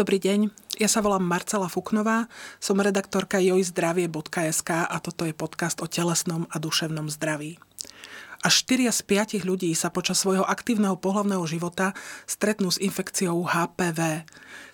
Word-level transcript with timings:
Dobrý 0.00 0.16
deň, 0.16 0.48
ja 0.80 0.88
sa 0.88 1.04
volám 1.04 1.20
Marcela 1.20 1.68
Fuknová, 1.68 2.24
som 2.56 2.80
redaktorka 2.80 3.36
jojzdravie.sk 3.36 4.88
a 4.88 4.96
toto 4.96 5.28
je 5.28 5.36
podcast 5.36 5.76
o 5.84 5.86
telesnom 5.92 6.48
a 6.48 6.56
duševnom 6.56 7.12
zdraví. 7.12 7.60
Až 8.40 8.64
4 8.64 8.88
z 8.96 9.00
5 9.36 9.44
ľudí 9.44 9.68
sa 9.76 9.92
počas 9.92 10.24
svojho 10.24 10.40
aktívneho 10.48 10.96
pohľavného 10.96 11.44
života 11.44 11.92
stretnú 12.24 12.72
s 12.72 12.80
infekciou 12.80 13.44
HPV. 13.44 14.24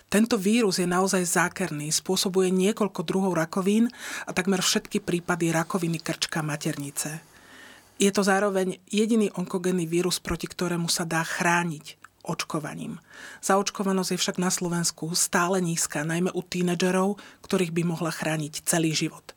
Tento 0.07 0.39
vírus 0.39 0.79
je 0.79 0.87
naozaj 0.87 1.27
zákerný, 1.27 1.91
spôsobuje 1.91 2.47
niekoľko 2.47 3.03
druhov 3.03 3.35
rakovín 3.35 3.91
a 4.23 4.31
takmer 4.31 4.63
všetky 4.63 5.03
prípady 5.03 5.51
rakoviny 5.51 5.99
krčka 5.99 6.39
maternice. 6.39 7.19
Je 7.99 8.07
to 8.15 8.23
zároveň 8.23 8.79
jediný 8.87 9.27
onkogénny 9.35 9.91
vírus, 9.91 10.23
proti 10.23 10.47
ktorému 10.47 10.87
sa 10.87 11.03
dá 11.03 11.19
chrániť 11.19 11.96
očkovaním. 12.27 12.99
Zaočkovanosť 13.41 14.13
je 14.13 14.21
však 14.21 14.37
na 14.37 14.51
Slovensku 14.51 15.15
stále 15.15 15.63
nízka, 15.63 16.03
najmä 16.03 16.35
u 16.35 16.43
tínedžerov, 16.43 17.17
ktorých 17.47 17.71
by 17.71 17.81
mohla 17.87 18.11
chrániť 18.11 18.67
celý 18.67 18.91
život. 18.91 19.33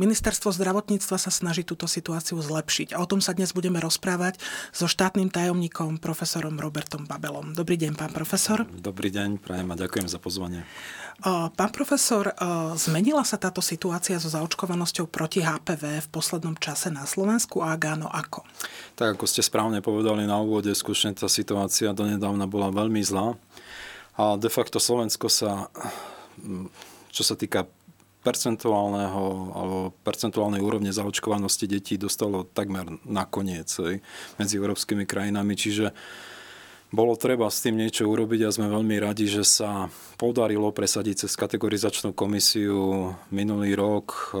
Ministerstvo 0.00 0.50
zdravotníctva 0.56 1.20
sa 1.20 1.28
snaží 1.28 1.68
túto 1.68 1.84
situáciu 1.84 2.40
zlepšiť 2.40 2.96
a 2.96 3.04
o 3.04 3.06
tom 3.06 3.20
sa 3.20 3.36
dnes 3.36 3.52
budeme 3.52 3.76
rozprávať 3.76 4.40
so 4.72 4.88
štátnym 4.88 5.28
tajomníkom 5.28 6.00
profesorom 6.00 6.56
Robertom 6.56 7.04
Babelom. 7.04 7.52
Dobrý 7.52 7.76
deň, 7.76 7.92
pán 8.00 8.12
profesor. 8.16 8.64
Dobrý 8.64 9.12
deň, 9.12 9.36
prajem 9.36 9.68
a 9.68 9.76
ďakujem 9.76 10.08
za 10.08 10.16
pozvanie. 10.16 10.64
Pán 11.20 11.70
profesor, 11.76 12.32
zmenila 12.80 13.20
sa 13.28 13.36
táto 13.36 13.60
situácia 13.60 14.16
so 14.16 14.32
zaočkovanosťou 14.32 15.04
proti 15.04 15.44
HPV 15.44 16.00
v 16.00 16.08
poslednom 16.08 16.56
čase 16.56 16.88
na 16.88 17.04
Slovensku 17.04 17.60
a 17.60 17.76
ak 17.76 17.82
áno, 17.92 18.08
ako? 18.08 18.40
Tak 18.96 19.20
ako 19.20 19.24
ste 19.28 19.44
správne 19.44 19.84
povedali 19.84 20.24
na 20.24 20.40
úvode, 20.40 20.72
skutočne 20.72 21.12
tá 21.12 21.28
situácia 21.28 21.92
donedávna 21.92 22.29
bola 22.46 22.70
veľmi 22.70 23.00
zlá. 23.02 23.34
A 24.20 24.36
de 24.36 24.50
facto 24.52 24.76
Slovensko 24.76 25.32
sa, 25.32 25.72
čo 27.08 27.22
sa 27.24 27.34
týka 27.34 27.64
percentuálneho 28.20 29.22
alebo 29.56 29.78
percentuálnej 30.04 30.60
úrovne 30.60 30.92
zaočkovanosti 30.92 31.64
detí 31.64 31.96
dostalo 31.96 32.44
takmer 32.44 32.84
nakoniec 33.08 33.72
medzi 34.36 34.60
európskymi 34.60 35.08
krajinami, 35.08 35.56
čiže 35.56 35.96
bolo 36.90 37.14
treba 37.14 37.46
s 37.46 37.62
tým 37.62 37.78
niečo 37.78 38.10
urobiť 38.10 38.46
a 38.46 38.54
sme 38.54 38.66
veľmi 38.66 38.98
radi, 38.98 39.30
že 39.30 39.46
sa 39.46 39.86
podarilo 40.18 40.74
presadiť 40.74 41.26
cez 41.26 41.38
kategorizačnú 41.38 42.10
komisiu 42.10 43.14
minulý 43.30 43.78
rok 43.78 44.34
eh, 44.34 44.38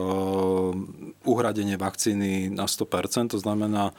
uhradenie 1.24 1.78
vakcíny 1.78 2.50
na 2.50 2.66
100%. 2.66 3.34
To 3.34 3.38
znamená 3.38 3.94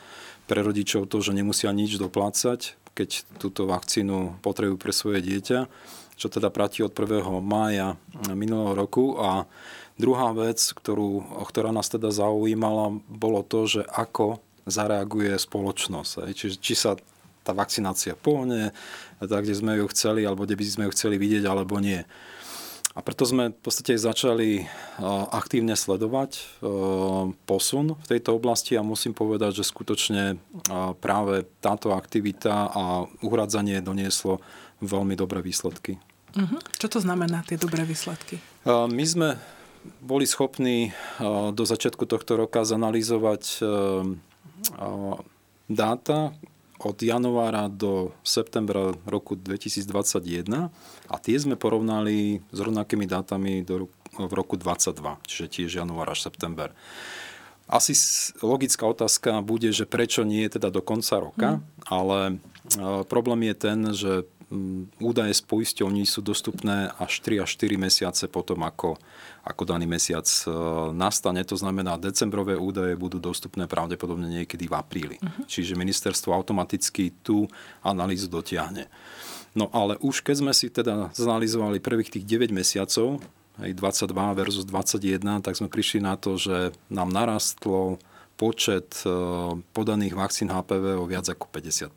pre 0.52 0.68
rodičov 0.68 1.08
to, 1.08 1.24
že 1.24 1.32
nemusia 1.32 1.72
nič 1.72 1.96
doplácať, 1.96 2.76
keď 2.92 3.24
túto 3.40 3.64
vakcínu 3.72 4.44
potrebujú 4.44 4.76
pre 4.76 4.92
svoje 4.92 5.24
dieťa, 5.24 5.72
čo 6.20 6.28
teda 6.28 6.52
platí 6.52 6.84
od 6.84 6.92
1. 6.92 7.24
mája 7.40 7.96
minulého 8.36 8.76
roku. 8.76 9.16
A 9.16 9.48
druhá 9.96 10.36
vec, 10.36 10.60
ktorú, 10.60 11.24
ktorá 11.48 11.72
nás 11.72 11.88
teda 11.88 12.12
zaujímala, 12.12 13.00
bolo 13.08 13.48
to, 13.48 13.64
že 13.64 13.82
ako 13.88 14.44
zareaguje 14.68 15.40
spoločnosť. 15.40 16.36
Čiže 16.36 16.56
či 16.60 16.74
sa 16.76 17.00
tá 17.42 17.52
vakcinácia 17.58 18.14
pohne, 18.18 18.74
tak 19.18 19.46
kde 19.46 19.56
sme 19.58 19.82
ju 19.82 19.86
chceli, 19.90 20.26
alebo 20.26 20.46
kde 20.46 20.58
by 20.58 20.66
sme 20.66 20.84
ju 20.88 20.92
chceli 20.94 21.16
vidieť, 21.18 21.44
alebo 21.50 21.82
nie. 21.82 22.06
A 22.92 23.00
preto 23.00 23.24
sme 23.24 23.56
v 23.56 23.62
podstate 23.64 23.96
začali 23.96 24.68
aktívne 25.32 25.80
sledovať 25.80 26.60
posun 27.48 27.96
v 27.96 28.06
tejto 28.06 28.36
oblasti 28.36 28.76
a 28.76 28.84
musím 28.84 29.16
povedať, 29.16 29.64
že 29.64 29.72
skutočne 29.72 30.36
práve 31.00 31.48
táto 31.64 31.96
aktivita 31.96 32.68
a 32.68 33.08
uhradzanie 33.24 33.80
donieslo 33.80 34.44
veľmi 34.84 35.16
dobré 35.16 35.40
výsledky. 35.40 36.04
Uh-huh. 36.36 36.60
Čo 36.76 36.88
to 36.92 37.00
znamená, 37.00 37.48
tie 37.48 37.56
dobré 37.56 37.88
výsledky? 37.88 38.44
My 38.68 39.06
sme 39.08 39.40
boli 40.04 40.28
schopní 40.28 40.92
do 41.56 41.64
začiatku 41.64 42.04
tohto 42.04 42.44
roka 42.44 42.68
zanalýzovať 42.68 43.64
dáta, 45.72 46.36
od 46.82 46.98
januára 46.98 47.70
do 47.70 48.10
septembra 48.26 48.98
roku 49.06 49.38
2021 49.38 50.74
a 51.08 51.16
tie 51.22 51.38
sme 51.38 51.54
porovnali 51.54 52.42
s 52.50 52.60
rovnakými 52.60 53.06
dátami 53.06 53.62
do, 53.62 53.86
v 54.18 54.34
roku 54.34 54.58
2022, 54.58 55.30
čiže 55.30 55.46
tiež 55.48 55.72
január 55.86 56.10
až 56.10 56.26
september. 56.26 56.74
Asi 57.72 57.96
logická 58.44 58.84
otázka 58.84 59.40
bude, 59.40 59.72
že 59.72 59.88
prečo 59.88 60.28
nie 60.28 60.44
je 60.44 60.60
teda 60.60 60.74
do 60.74 60.84
konca 60.84 61.24
roka, 61.24 61.50
hmm. 61.56 61.64
ale 61.88 62.20
problém 63.08 63.48
je 63.48 63.56
ten, 63.56 63.80
že 63.96 64.12
údaje 65.00 65.32
z 65.32 65.42
poisťovní 65.48 66.04
sú 66.04 66.20
dostupné 66.20 66.92
až 67.00 67.24
3 67.24 67.48
až 67.48 67.56
4 67.56 67.80
mesiace 67.80 68.26
potom, 68.28 68.60
ako, 68.68 69.00
ako 69.42 69.66
daný 69.66 69.90
mesiac 69.90 70.26
e, 70.26 70.50
nastane. 70.94 71.42
To 71.50 71.58
znamená, 71.58 71.98
decembrové 71.98 72.54
údaje 72.54 72.94
budú 72.94 73.18
dostupné 73.18 73.66
pravdepodobne 73.66 74.30
niekedy 74.30 74.70
v 74.70 74.74
apríli. 74.78 75.18
Uh-huh. 75.18 75.46
Čiže 75.50 75.74
ministerstvo 75.78 76.30
automaticky 76.30 77.10
tú 77.26 77.50
analýzu 77.82 78.30
dotiahne. 78.30 78.86
No 79.58 79.68
ale 79.74 80.00
už 80.00 80.24
keď 80.24 80.36
sme 80.46 80.54
si 80.56 80.72
teda 80.72 81.12
zanalizovali 81.12 81.84
prvých 81.84 82.14
tých 82.20 82.26
9 82.26 82.54
mesiacov, 82.56 83.20
aj 83.60 83.72
22 83.76 84.40
versus 84.40 84.64
21, 84.64 85.44
tak 85.44 85.60
sme 85.60 85.68
prišli 85.68 86.00
na 86.00 86.16
to, 86.16 86.40
že 86.40 86.72
nám 86.88 87.12
narastlo 87.12 88.00
počet 88.40 89.06
e, 89.06 89.12
podaných 89.76 90.18
vakcín 90.18 90.50
HPV 90.50 90.98
o 90.98 91.06
viac 91.06 91.30
ako 91.30 91.46
50% 91.52 91.94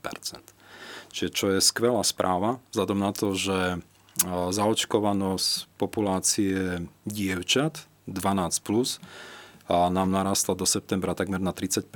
Čiže 1.15 1.31
čo 1.31 1.47
je 1.55 1.62
skvelá 1.62 2.03
správa, 2.03 2.59
vzhľadom 2.75 2.99
na 2.99 3.15
to, 3.15 3.38
že 3.38 3.78
zaočkovanosť 4.22 5.66
populácie 5.75 6.86
dievčat 7.02 7.91
12+, 8.06 8.62
plus, 8.62 9.02
a 9.64 9.88
nám 9.88 10.12
narastla 10.12 10.52
do 10.54 10.69
septembra 10.69 11.16
takmer 11.16 11.41
na 11.41 11.56
30% 11.56 11.88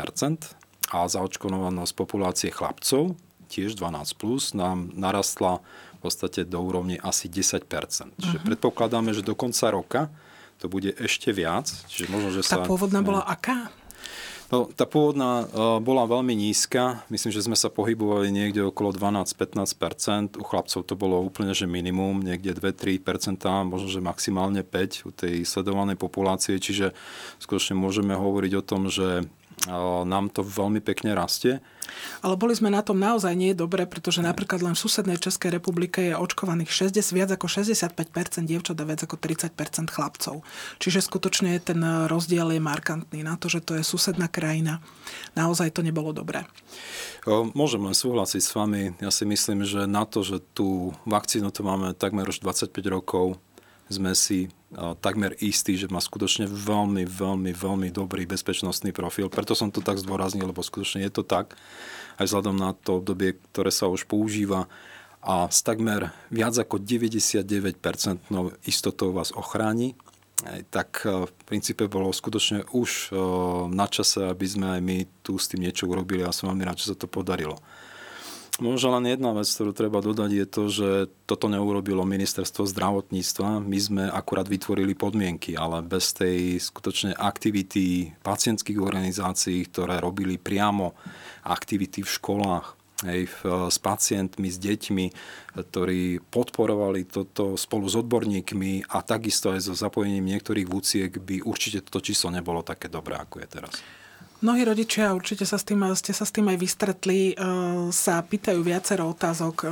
a 0.89 0.99
zaočkovanosť 1.05 1.93
populácie 1.93 2.49
chlapcov, 2.49 3.13
tiež 3.53 3.77
12+, 3.77 4.17
plus, 4.17 4.57
nám 4.57 4.89
narastla 4.97 5.61
v 5.99 6.01
podstate 6.01 6.47
do 6.49 6.59
úrovne 6.63 6.97
asi 7.03 7.29
10 7.29 7.67
Čiže 7.67 8.09
uh-huh. 8.15 8.47
predpokladáme, 8.47 9.11
že 9.13 9.27
do 9.27 9.35
konca 9.35 9.69
roka 9.69 10.03
to 10.59 10.67
bude 10.67 10.91
ešte 10.99 11.31
viac. 11.31 11.71
Čiže 11.87 12.07
možno, 12.11 12.29
že 12.35 12.43
Tá 12.43 12.63
sa, 12.63 12.67
pôvodná 12.67 12.99
bola 12.99 13.23
aká? 13.23 13.71
No, 14.49 14.65
tá 14.65 14.89
pôvodná 14.89 15.45
uh, 15.45 15.77
bola 15.77 16.09
veľmi 16.09 16.33
nízka. 16.33 17.05
Myslím, 17.13 17.37
že 17.37 17.45
sme 17.45 17.53
sa 17.53 17.69
pohybovali 17.69 18.33
niekde 18.33 18.65
okolo 18.65 18.97
12-15%. 18.97 20.41
U 20.41 20.45
chlapcov 20.45 20.81
to 20.89 20.95
bolo 20.97 21.21
úplne 21.21 21.53
že 21.53 21.69
minimum, 21.69 22.25
niekde 22.25 22.57
2-3%, 22.57 23.45
možno 23.69 23.93
že 23.93 24.01
maximálne 24.01 24.65
5% 24.65 25.05
u 25.05 25.13
tej 25.13 25.45
sledovanej 25.45 26.01
populácie. 26.01 26.57
Čiže 26.57 26.97
skutočne 27.37 27.77
môžeme 27.77 28.17
hovoriť 28.17 28.53
o 28.57 28.65
tom, 28.65 28.89
že 28.89 29.29
nám 30.07 30.31
to 30.31 30.47
veľmi 30.47 30.79
pekne 30.79 31.17
rastie. 31.19 31.59
Ale 32.21 32.37
boli 32.37 32.53
sme 32.53 32.69
na 32.69 32.85
tom 32.85 33.01
naozaj 33.01 33.33
nie 33.33 33.57
dobre, 33.57 33.89
pretože 33.89 34.21
napríklad 34.21 34.61
len 34.61 34.77
v 34.77 34.83
susednej 34.85 35.17
Českej 35.17 35.57
republike 35.57 36.13
je 36.13 36.15
očkovaných 36.15 36.93
60, 36.93 37.17
viac 37.17 37.33
ako 37.33 37.49
65% 37.49 38.45
dievčat 38.45 38.77
a 38.77 38.85
viac 38.85 39.01
ako 39.09 39.17
30% 39.17 39.89
chlapcov. 39.89 40.45
Čiže 40.79 41.01
skutočne 41.01 41.57
ten 41.65 41.81
rozdiel 42.07 42.53
je 42.53 42.61
markantný 42.61 43.25
na 43.25 43.41
to, 43.41 43.49
že 43.49 43.65
to 43.65 43.73
je 43.81 43.83
susedná 43.83 44.29
krajina. 44.29 44.85
Naozaj 45.33 45.73
to 45.73 45.81
nebolo 45.81 46.13
dobré. 46.13 46.45
Môžem 47.57 47.81
len 47.81 47.97
súhlasiť 47.97 48.43
s 48.45 48.53
vami. 48.53 48.93
Ja 49.01 49.09
si 49.09 49.25
myslím, 49.25 49.65
že 49.65 49.89
na 49.89 50.05
to, 50.05 50.21
že 50.21 50.45
tú 50.53 50.93
vakcínu 51.09 51.49
tu 51.49 51.65
máme 51.65 51.97
takmer 51.97 52.29
už 52.29 52.45
25 52.45 52.69
rokov, 52.93 53.41
sme 53.89 54.13
si 54.13 54.53
takmer 55.01 55.33
istí, 55.41 55.81
že 55.81 55.89
má 55.89 55.97
skutočne 55.99 56.45
veľmi, 56.45 57.09
veľmi, 57.09 57.51
veľmi 57.57 57.89
dobrý 57.89 58.29
bezpečnostný 58.29 58.93
profil. 58.93 59.33
Preto 59.33 59.57
som 59.57 59.73
to 59.73 59.81
tak 59.81 59.97
zdôraznil, 59.97 60.45
lebo 60.49 60.61
skutočne 60.61 61.03
je 61.09 61.13
to 61.13 61.25
tak, 61.25 61.57
aj 62.21 62.29
vzhľadom 62.29 62.57
na 62.57 62.77
to 62.77 63.01
obdobie, 63.01 63.41
ktoré 63.51 63.73
sa 63.73 63.89
už 63.89 64.05
používa 64.05 64.69
a 65.25 65.49
s 65.51 65.65
takmer 65.67 66.13
viac 66.29 66.55
ako 66.55 66.79
99% 66.79 67.75
istotou 68.69 69.11
vás 69.11 69.33
ochráni, 69.33 69.97
tak 70.71 71.03
v 71.03 71.33
princípe 71.49 71.91
bolo 71.91 72.15
skutočne 72.15 72.63
už 72.71 73.11
na 73.75 73.91
čase, 73.91 74.31
aby 74.31 74.47
sme 74.47 74.79
aj 74.79 74.81
my 74.85 74.97
tu 75.27 75.35
s 75.35 75.51
tým 75.51 75.67
niečo 75.67 75.91
urobili 75.91 76.23
a 76.23 76.31
som 76.31 76.53
veľmi 76.55 76.63
rád, 76.63 76.79
že 76.79 76.95
sa 76.95 76.97
to 76.97 77.11
podarilo. 77.11 77.59
Možno 78.59 78.99
len 78.99 79.07
jedna 79.07 79.31
vec, 79.39 79.47
ktorú 79.47 79.71
treba 79.71 80.03
dodať, 80.03 80.31
je 80.35 80.47
to, 80.51 80.65
že 80.67 80.89
toto 81.31 81.47
neurobilo 81.47 82.03
ministerstvo 82.03 82.67
zdravotníctva. 82.67 83.63
My 83.63 83.79
sme 83.79 84.03
akurát 84.11 84.51
vytvorili 84.51 84.99
podmienky, 84.99 85.55
ale 85.55 85.79
bez 85.79 86.11
tej 86.11 86.59
skutočne 86.59 87.15
aktivity 87.15 88.19
pacientských 88.19 88.83
organizácií, 88.83 89.63
ktoré 89.71 90.03
robili 90.03 90.43
priamo 90.43 90.99
aktivity 91.47 92.03
v 92.03 92.11
školách, 92.11 92.75
hej, 93.07 93.31
s 93.47 93.79
pacientmi, 93.79 94.51
s 94.51 94.59
deťmi, 94.59 95.07
ktorí 95.55 96.19
podporovali 96.27 97.07
toto 97.07 97.55
spolu 97.55 97.87
s 97.87 97.95
odborníkmi 97.95 98.91
a 98.91 99.07
takisto 99.07 99.55
aj 99.55 99.71
so 99.71 99.75
zapojením 99.79 100.35
niektorých 100.35 100.67
vúciek 100.67 101.15
by 101.15 101.47
určite 101.47 101.87
toto 101.87 102.03
číslo 102.03 102.35
nebolo 102.35 102.67
také 102.67 102.91
dobré, 102.91 103.23
ako 103.23 103.39
je 103.39 103.47
teraz. 103.47 103.75
Mnohí 104.39 104.63
rodičia, 104.63 105.19
určite 105.19 105.43
sa 105.43 105.59
s 105.59 105.67
tým, 105.67 105.83
ste 105.99 106.15
sa 106.15 106.23
s 106.23 106.31
tým 106.31 106.47
aj 106.47 106.63
vystretli, 106.63 107.35
e, 107.35 107.43
sa 107.91 108.23
pýtajú 108.23 108.63
viacero 108.63 109.11
otázok. 109.11 109.57
E, 109.59 109.69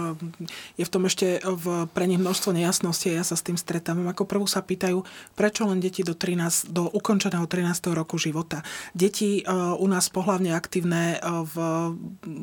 je 0.74 0.82
v 0.82 0.90
tom 0.90 1.06
ešte 1.06 1.38
v, 1.38 1.86
pre 1.86 2.10
nich 2.10 2.18
množstvo 2.18 2.50
nejasností 2.50 3.14
ja 3.14 3.22
sa 3.22 3.38
s 3.38 3.46
tým 3.46 3.54
stretávam. 3.54 4.10
Ako 4.10 4.26
prvú 4.26 4.42
sa 4.50 4.66
pýtajú, 4.66 5.06
prečo 5.38 5.70
len 5.70 5.78
deti 5.78 6.02
do, 6.02 6.18
13, 6.18 6.74
do 6.74 6.90
ukončeného 6.90 7.46
13. 7.46 7.94
roku 7.94 8.18
života. 8.18 8.66
Deti 8.90 9.46
e, 9.46 9.54
u 9.54 9.86
nás 9.86 10.10
pohľavne 10.10 10.50
aktívne 10.50 11.22
v, 11.22 11.54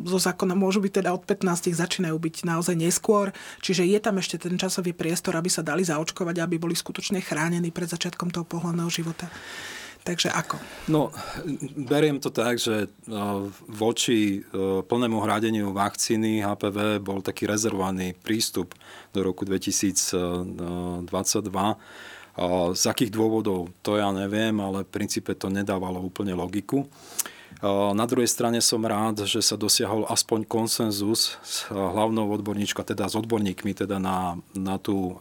zo 0.07 0.19
zákona 0.23 0.55
môžu 0.55 0.79
byť 0.79 1.03
teda 1.03 1.11
od 1.11 1.27
15, 1.27 1.75
začínajú 1.75 2.15
byť 2.15 2.47
naozaj 2.47 2.79
neskôr, 2.79 3.35
čiže 3.59 3.83
je 3.83 3.99
tam 3.99 4.15
ešte 4.15 4.39
ten 4.39 4.55
časový 4.55 4.95
priestor, 4.95 5.35
aby 5.35 5.51
sa 5.51 5.59
dali 5.59 5.83
zaočkovať, 5.83 6.39
aby 6.39 6.55
boli 6.55 6.71
skutočne 6.71 7.19
chránení 7.19 7.75
pred 7.75 7.91
začiatkom 7.91 8.31
toho 8.31 8.47
pohľavného 8.47 8.87
života. 8.87 9.27
Takže 10.03 10.35
ako? 10.35 10.59
No, 10.91 11.15
beriem 11.79 12.19
to 12.19 12.27
tak, 12.27 12.59
že 12.59 12.91
voči 13.71 14.44
plnému 14.91 15.15
hradeniu 15.23 15.71
vakcíny 15.71 16.44
HPV 16.44 17.00
bol 17.00 17.23
taký 17.23 17.47
rezervovaný 17.47 18.11
prístup 18.19 18.75
do 19.15 19.23
roku 19.23 19.47
2022. 19.47 21.00
Z 22.73 22.83
akých 22.83 23.15
dôvodov, 23.15 23.71
to 23.79 23.95
ja 23.95 24.11
neviem, 24.11 24.59
ale 24.59 24.83
v 24.83 24.91
princípe 24.91 25.31
to 25.39 25.47
nedávalo 25.47 26.03
úplne 26.03 26.35
logiku. 26.35 26.83
Na 27.95 28.03
druhej 28.03 28.27
strane 28.27 28.59
som 28.59 28.83
rád, 28.83 29.23
že 29.23 29.39
sa 29.39 29.56
dosiahol 29.56 30.03
aspoň 30.11 30.44
konsenzus 30.44 31.39
s 31.39 31.63
hlavnou 31.71 32.27
odborníčkou, 32.27 32.83
teda 32.83 33.07
s 33.07 33.15
odborníkmi 33.15 33.71
teda 33.71 34.03
na, 34.03 34.35
na 34.51 34.75
tú 34.75 35.15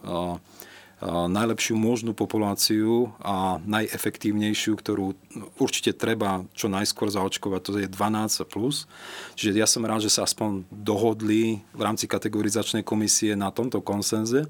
najlepšiu 1.01 1.75
možnú 1.75 2.15
populáciu 2.15 3.11
a 3.19 3.59
najefektívnejšiu, 3.67 4.77
ktorú 4.79 5.17
určite 5.59 5.91
treba 5.91 6.47
čo 6.55 6.71
najskôr 6.71 7.11
zaočkovať, 7.11 7.59
to 7.59 7.71
je 7.83 7.89
12 7.91 8.47
plus. 8.47 8.87
Čiže 9.35 9.51
ja 9.57 9.67
som 9.67 9.83
rád, 9.83 10.07
že 10.07 10.13
sa 10.13 10.23
aspoň 10.23 10.63
dohodli 10.71 11.59
v 11.75 11.81
rámci 11.83 12.07
kategorizačnej 12.07 12.87
komisie 12.87 13.35
na 13.35 13.51
tomto 13.51 13.83
konsenze, 13.83 14.47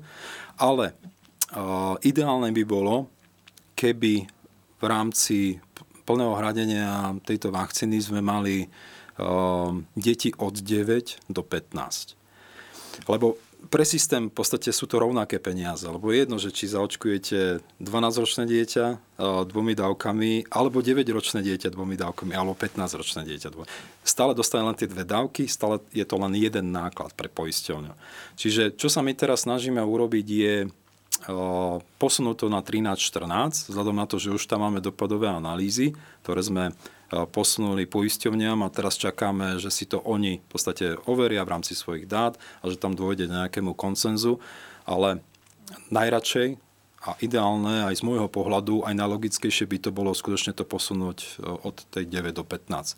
ale 0.60 0.94
ideálne 2.06 2.54
by 2.54 2.64
bolo, 2.66 3.10
keby 3.74 4.30
v 4.78 4.84
rámci 4.86 5.58
plného 6.06 6.38
hradenia 6.38 7.18
tejto 7.26 7.50
vakcíny 7.50 7.98
sme 7.98 8.22
mali 8.22 8.70
deti 9.98 10.30
od 10.38 10.54
9 10.54 11.34
do 11.34 11.42
15. 11.42 12.14
Lebo 13.10 13.42
pre 13.70 13.86
systém 13.88 14.28
v 14.28 14.36
podstate 14.36 14.72
sú 14.74 14.88
to 14.88 15.00
rovnaké 15.00 15.40
peniaze, 15.40 15.84
lebo 15.88 16.12
je 16.12 16.24
jedno, 16.26 16.38
že 16.42 16.52
či 16.52 16.72
zaočkujete 16.72 17.64
12-ročné 17.80 18.44
dieťa 18.48 18.86
dvomi 19.48 19.74
dávkami, 19.78 20.52
alebo 20.52 20.84
9-ročné 20.84 21.40
dieťa 21.46 21.72
dvomi 21.72 21.96
dávkami, 21.96 22.34
alebo 22.36 22.58
15-ročné 22.58 23.24
dieťa. 23.24 23.48
Dvomi. 23.54 23.68
Stále 24.04 24.36
dostane 24.36 24.68
len 24.68 24.76
tie 24.76 24.90
dve 24.90 25.08
dávky, 25.08 25.48
stále 25.48 25.80
je 25.96 26.04
to 26.04 26.16
len 26.20 26.36
jeden 26.36 26.74
náklad 26.74 27.16
pre 27.16 27.32
poisťovňu. 27.32 27.94
Čiže 28.36 28.76
čo 28.76 28.92
sa 28.92 29.00
my 29.06 29.16
teraz 29.16 29.48
snažíme 29.48 29.80
urobiť 29.80 30.28
je 30.28 30.56
posunúť 32.02 32.36
to 32.36 32.48
na 32.52 32.60
13-14, 32.60 33.72
vzhľadom 33.72 33.96
na 33.96 34.06
to, 34.10 34.20
že 34.20 34.34
už 34.34 34.44
tam 34.44 34.66
máme 34.68 34.84
dopadové 34.84 35.32
analýzy, 35.32 35.96
ktoré 36.26 36.42
sme 36.44 36.64
posunuli 37.30 37.86
poisťovňam 37.86 38.66
a 38.66 38.74
teraz 38.74 38.98
čakáme, 38.98 39.62
že 39.62 39.70
si 39.70 39.86
to 39.86 40.02
oni 40.02 40.42
v 40.42 40.48
podstate 40.50 40.98
overia 41.06 41.46
v 41.46 41.54
rámci 41.60 41.78
svojich 41.78 42.10
dát 42.10 42.40
a 42.62 42.70
že 42.70 42.80
tam 42.80 42.98
dôjde 42.98 43.30
nejakému 43.30 43.78
koncenzu. 43.78 44.42
Ale 44.84 45.24
najradšej 45.94 46.60
a 47.04 47.20
ideálne 47.20 47.84
aj 47.84 48.00
z 48.00 48.04
môjho 48.08 48.32
pohľadu, 48.32 48.88
aj 48.88 48.96
najlogickejšie 48.96 49.68
by 49.68 49.78
to 49.84 49.90
bolo 49.92 50.16
skutočne 50.16 50.56
to 50.56 50.64
posunúť 50.64 51.20
e, 51.20 51.28
od 51.44 51.76
tej 51.92 52.08
9 52.08 52.32
do 52.32 52.48
15. 52.48 52.96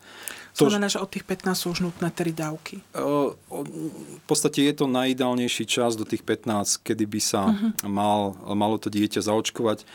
To 0.61 0.69
znamená, 0.69 0.93
že 0.93 1.01
od 1.01 1.09
tých 1.09 1.25
15 1.25 1.57
sú 1.57 1.73
už 1.73 1.79
nutné 1.89 2.13
3 2.13 2.29
dávky? 2.29 2.85
E, 2.85 3.03
v 3.49 4.23
podstate 4.29 4.61
je 4.61 4.73
to 4.77 4.85
najideálnejší 4.85 5.65
čas 5.65 5.97
do 5.97 6.05
tých 6.05 6.21
15, 6.21 6.85
kedy 6.85 7.05
by 7.09 7.21
sa 7.21 7.49
uh-huh. 7.49 7.89
mal, 7.89 8.37
malo 8.53 8.77
to 8.77 8.93
dieťa 8.93 9.25
zaočkovať. 9.25 9.89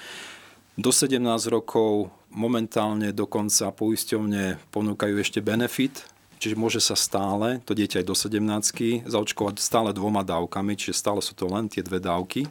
Do 0.80 0.88
17 0.96 1.20
rokov 1.52 2.08
momentálne 2.32 3.12
dokonca 3.12 3.68
poisťovne 3.68 4.56
ponúkajú 4.72 5.14
ešte 5.20 5.44
benefit, 5.44 6.08
čiže 6.40 6.56
môže 6.56 6.80
sa 6.80 6.96
stále, 6.96 7.60
to 7.68 7.76
dieťa 7.76 8.00
aj 8.00 8.06
do 8.08 8.16
17 8.16 9.04
zaočkovať 9.04 9.60
stále 9.60 9.92
dvoma 9.92 10.24
dávkami, 10.24 10.80
čiže 10.80 10.96
stále 10.96 11.20
sú 11.20 11.36
to 11.36 11.52
len 11.52 11.68
tie 11.68 11.84
dve 11.84 12.00
dávky. 12.00 12.48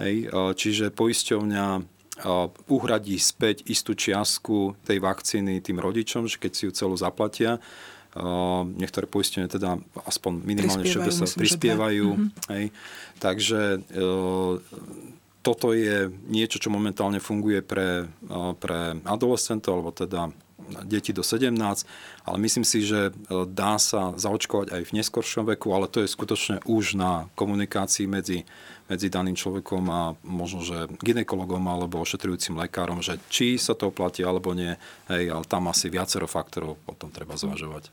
Hej, 0.00 0.32
čiže 0.56 0.88
poisťovňa 0.96 1.66
uhradí 2.72 3.20
späť 3.20 3.68
istú 3.68 3.92
čiastku 3.92 4.72
tej 4.88 5.04
vakcíny 5.04 5.60
tým 5.60 5.76
rodičom, 5.76 6.24
že 6.24 6.40
keď 6.40 6.52
si 6.56 6.62
ju 6.64 6.72
celú 6.72 6.96
zaplatia, 6.96 7.60
niektoré 8.80 9.04
poistenie 9.04 9.44
teda 9.44 9.76
aspoň 10.08 10.40
minimálne 10.40 10.88
všeobecne 10.88 11.26
prispievajú. 11.36 12.08
Mhm. 12.16 12.28
Hej. 12.48 12.64
Takže 13.20 13.60
toto 15.42 15.72
je 15.72 16.10
niečo, 16.26 16.58
čo 16.58 16.68
momentálne 16.68 17.22
funguje 17.22 17.62
pre, 17.62 18.10
pre 18.58 18.98
adolescentov, 19.06 19.80
alebo 19.80 19.90
teda 19.94 20.34
deti 20.84 21.16
do 21.16 21.24
17, 21.24 21.56
ale 22.28 22.36
myslím 22.44 22.64
si, 22.66 22.84
že 22.84 23.14
dá 23.48 23.80
sa 23.80 24.12
zaočkovať 24.16 24.68
aj 24.74 24.82
v 24.84 24.94
neskoršom 25.00 25.48
veku, 25.56 25.72
ale 25.72 25.88
to 25.88 26.04
je 26.04 26.12
skutočne 26.12 26.60
už 26.68 26.98
na 26.98 27.32
komunikácii 27.38 28.04
medzi 28.04 28.44
medzi 28.88 29.12
daným 29.12 29.36
človekom 29.36 29.84
a 29.92 30.16
možno, 30.24 30.64
že 30.64 30.88
ginekologom 31.04 31.60
alebo 31.68 32.00
ošetrujúcim 32.00 32.56
lekárom, 32.56 33.04
že 33.04 33.20
či 33.28 33.60
sa 33.60 33.76
to 33.76 33.92
oplatí 33.92 34.24
alebo 34.24 34.56
nie, 34.56 34.74
hej, 35.12 35.28
ale 35.28 35.44
tam 35.44 35.68
asi 35.68 35.92
viacero 35.92 36.24
faktorov 36.24 36.80
potom 36.88 37.12
treba 37.12 37.36
zvažovať. 37.36 37.92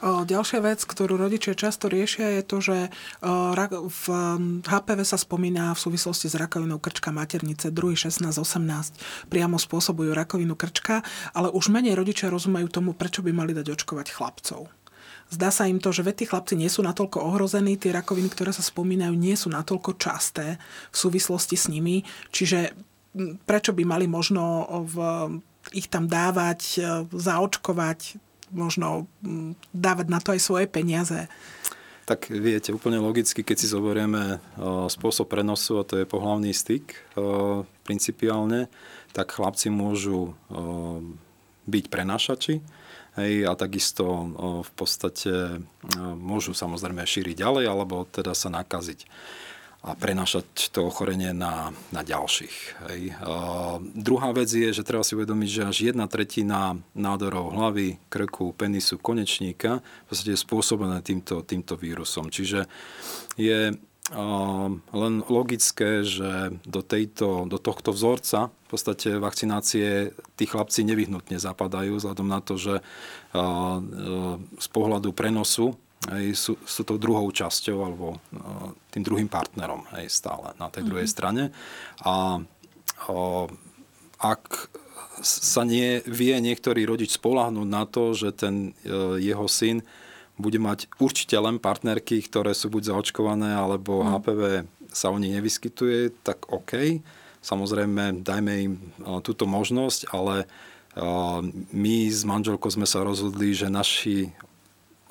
Ďalšia 0.00 0.64
vec, 0.64 0.80
ktorú 0.80 1.20
rodičia 1.20 1.52
často 1.52 1.92
riešia, 1.92 2.40
je 2.40 2.42
to, 2.42 2.58
že 2.64 2.76
v 3.20 4.04
HPV 4.64 5.00
sa 5.04 5.20
spomína 5.20 5.76
v 5.76 5.80
súvislosti 5.84 6.32
s 6.32 6.40
rakovinou 6.40 6.80
krčka 6.80 7.12
maternice, 7.12 7.68
druhý 7.68 8.00
16-18 8.00 9.28
priamo 9.28 9.60
spôsobujú 9.60 10.16
rakovinu 10.16 10.56
krčka, 10.56 11.04
ale 11.36 11.52
už 11.52 11.68
menej 11.68 12.00
rodičia 12.00 12.32
rozumejú 12.32 12.72
tomu, 12.72 12.96
prečo 12.96 13.20
by 13.20 13.28
mali 13.36 13.52
dať 13.52 13.76
očkovať 13.76 14.08
chlapcov. 14.08 14.72
Zdá 15.30 15.54
sa 15.54 15.70
im 15.70 15.78
to, 15.78 15.94
že 15.94 16.02
tí 16.10 16.26
chlapci 16.26 16.58
nie 16.58 16.66
sú 16.66 16.82
natoľko 16.82 17.22
ohrození, 17.22 17.78
tie 17.78 17.94
rakoviny, 17.94 18.26
ktoré 18.34 18.50
sa 18.50 18.66
spomínajú, 18.66 19.14
nie 19.14 19.38
sú 19.38 19.46
natoľko 19.46 19.94
časté 19.94 20.58
v 20.90 20.96
súvislosti 20.98 21.54
s 21.54 21.70
nimi, 21.70 22.02
čiže 22.34 22.74
prečo 23.46 23.70
by 23.70 23.82
mali 23.86 24.10
možno 24.10 24.66
v, 24.90 24.96
ich 25.70 25.86
tam 25.86 26.10
dávať, 26.10 26.60
e, 26.78 26.80
zaočkovať, 27.14 28.18
možno 28.50 29.06
dávať 29.70 30.06
na 30.10 30.18
to 30.18 30.34
aj 30.34 30.40
svoje 30.42 30.66
peniaze. 30.66 31.30
Tak 32.10 32.26
viete, 32.34 32.74
úplne 32.74 32.98
logicky, 32.98 33.46
keď 33.46 33.56
si 33.62 33.70
zoberieme 33.70 34.42
spôsob 34.90 35.30
prenosu, 35.30 35.78
a 35.78 35.86
to 35.86 35.94
je 35.94 36.10
pohlavný 36.10 36.50
styk 36.50 37.14
principiálne, 37.86 38.66
tak 39.14 39.38
chlapci 39.38 39.70
môžu 39.70 40.34
byť 41.70 41.84
prenašači, 41.86 42.58
Hej, 43.18 43.50
a 43.50 43.58
takisto 43.58 44.04
v 44.62 44.70
podstate 44.78 45.62
môžu 46.14 46.54
samozrejme 46.54 47.02
šíriť 47.02 47.42
ďalej 47.42 47.64
alebo 47.66 48.06
teda 48.06 48.38
sa 48.38 48.52
nakaziť 48.54 49.06
a 49.80 49.96
prenašať 49.96 50.76
to 50.76 50.92
ochorenie 50.92 51.32
na, 51.32 51.72
na 51.88 52.04
ďalších. 52.04 52.56
Hej. 52.84 53.16
A 53.24 53.34
druhá 53.80 54.28
vec 54.36 54.52
je, 54.52 54.68
že 54.76 54.84
treba 54.84 55.00
si 55.00 55.16
uvedomiť, 55.16 55.48
že 55.48 55.62
až 55.64 55.76
jedna 55.88 56.04
tretina 56.04 56.76
nádorov 56.92 57.56
hlavy, 57.56 57.96
krku, 58.12 58.52
penisu, 58.52 59.00
konečníka 59.00 59.80
v 59.80 60.06
podstate 60.12 60.36
je 60.36 60.44
spôsobené 60.44 61.00
týmto, 61.00 61.40
týmto 61.40 61.80
vírusom. 61.80 62.28
Čiže 62.28 62.68
je 63.40 63.72
len 64.90 65.14
logické, 65.30 66.02
že 66.02 66.50
do, 66.66 66.82
tejto, 66.82 67.46
do 67.46 67.62
tohto 67.62 67.94
vzorca 67.94 68.50
v 68.50 68.68
podstate 68.68 69.18
vakcinácie 69.22 70.10
tí 70.34 70.44
chlapci 70.50 70.82
nevyhnutne 70.82 71.38
zapadajú, 71.38 71.98
vzhľadom 71.98 72.26
na 72.26 72.42
to, 72.42 72.58
že 72.58 72.74
z 74.58 74.68
pohľadu 74.74 75.14
prenosu 75.14 75.78
aj 76.10 76.32
sú, 76.32 76.58
sú 76.64 76.82
to 76.82 76.98
druhou 76.98 77.28
časťou 77.30 77.78
alebo 77.86 78.18
tým 78.90 79.04
druhým 79.04 79.28
partnerom 79.30 79.86
aj 79.94 80.10
stále 80.10 80.48
na 80.58 80.72
tej 80.72 80.90
druhej 80.90 81.06
mm-hmm. 81.06 81.14
strane. 81.14 81.54
A 82.02 82.42
ak 84.18 84.44
sa 85.20 85.62
nie 85.62 86.00
vie 86.08 86.32
niektorý 86.40 86.88
rodič 86.88 87.14
spolahnúť 87.20 87.68
na 87.68 87.84
to, 87.84 88.16
že 88.16 88.32
ten 88.32 88.72
jeho 89.20 89.46
syn 89.46 89.84
bude 90.40 90.58
mať 90.58 90.88
určite 90.98 91.36
len 91.36 91.60
partnerky, 91.60 92.24
ktoré 92.24 92.56
sú 92.56 92.72
buď 92.72 92.96
zaočkované, 92.96 93.52
alebo 93.52 94.00
mm. 94.00 94.08
HPV 94.10 94.40
sa 94.90 95.12
o 95.12 95.20
nich 95.20 95.36
nevyskytuje, 95.36 96.24
tak 96.26 96.50
OK. 96.50 96.98
Samozrejme, 97.40 98.24
dajme 98.26 98.52
im 98.58 98.74
túto 99.22 99.46
možnosť, 99.46 100.10
ale 100.10 100.50
my 101.70 101.96
s 102.10 102.26
manželkou 102.26 102.66
sme 102.66 102.84
sa 102.84 103.06
rozhodli, 103.06 103.54
že 103.54 103.70
naši 103.70 104.34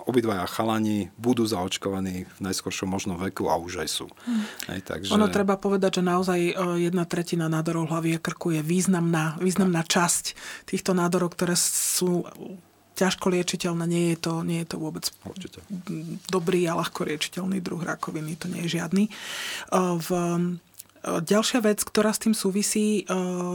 obidvaja 0.04 0.50
chalani 0.50 1.14
budú 1.22 1.46
zaočkovaní 1.46 2.26
v 2.26 2.40
najskoršom 2.42 2.90
možnom 2.90 3.18
veku 3.22 3.46
a 3.46 3.62
už 3.62 3.86
aj 3.86 3.90
sú. 3.90 4.08
Hmm. 4.26 4.44
Hej, 4.74 4.82
takže... 4.82 5.14
Ono 5.14 5.30
treba 5.30 5.54
povedať, 5.56 6.02
že 6.02 6.04
naozaj 6.04 6.40
jedna 6.82 7.06
tretina 7.06 7.46
nádorov 7.46 7.94
hlavy 7.94 8.18
a 8.18 8.20
krku 8.20 8.58
je 8.58 8.62
významná, 8.66 9.38
významná 9.38 9.86
časť 9.86 10.34
týchto 10.66 10.98
nádorov, 10.98 11.38
ktoré 11.38 11.54
sú 11.54 12.26
ťažko 13.00 13.32
liečiteľné, 13.32 13.86
nie 13.88 14.06
je 14.12 14.18
to, 14.20 14.34
nie 14.44 14.60
je 14.62 14.68
to 14.68 14.78
vôbec 14.78 15.08
Určite. 15.24 15.64
dobrý 16.28 16.68
a 16.68 16.76
ľahko 16.76 17.08
liečiteľný 17.08 17.64
druh 17.64 17.80
rakoviny, 17.80 18.36
to 18.36 18.52
nie 18.52 18.68
je 18.68 18.76
žiadny. 18.76 19.08
V 19.72 20.10
Ďalšia 21.00 21.64
vec, 21.64 21.80
ktorá 21.80 22.12
s 22.12 22.20
tým 22.20 22.36
súvisí, 22.36 23.08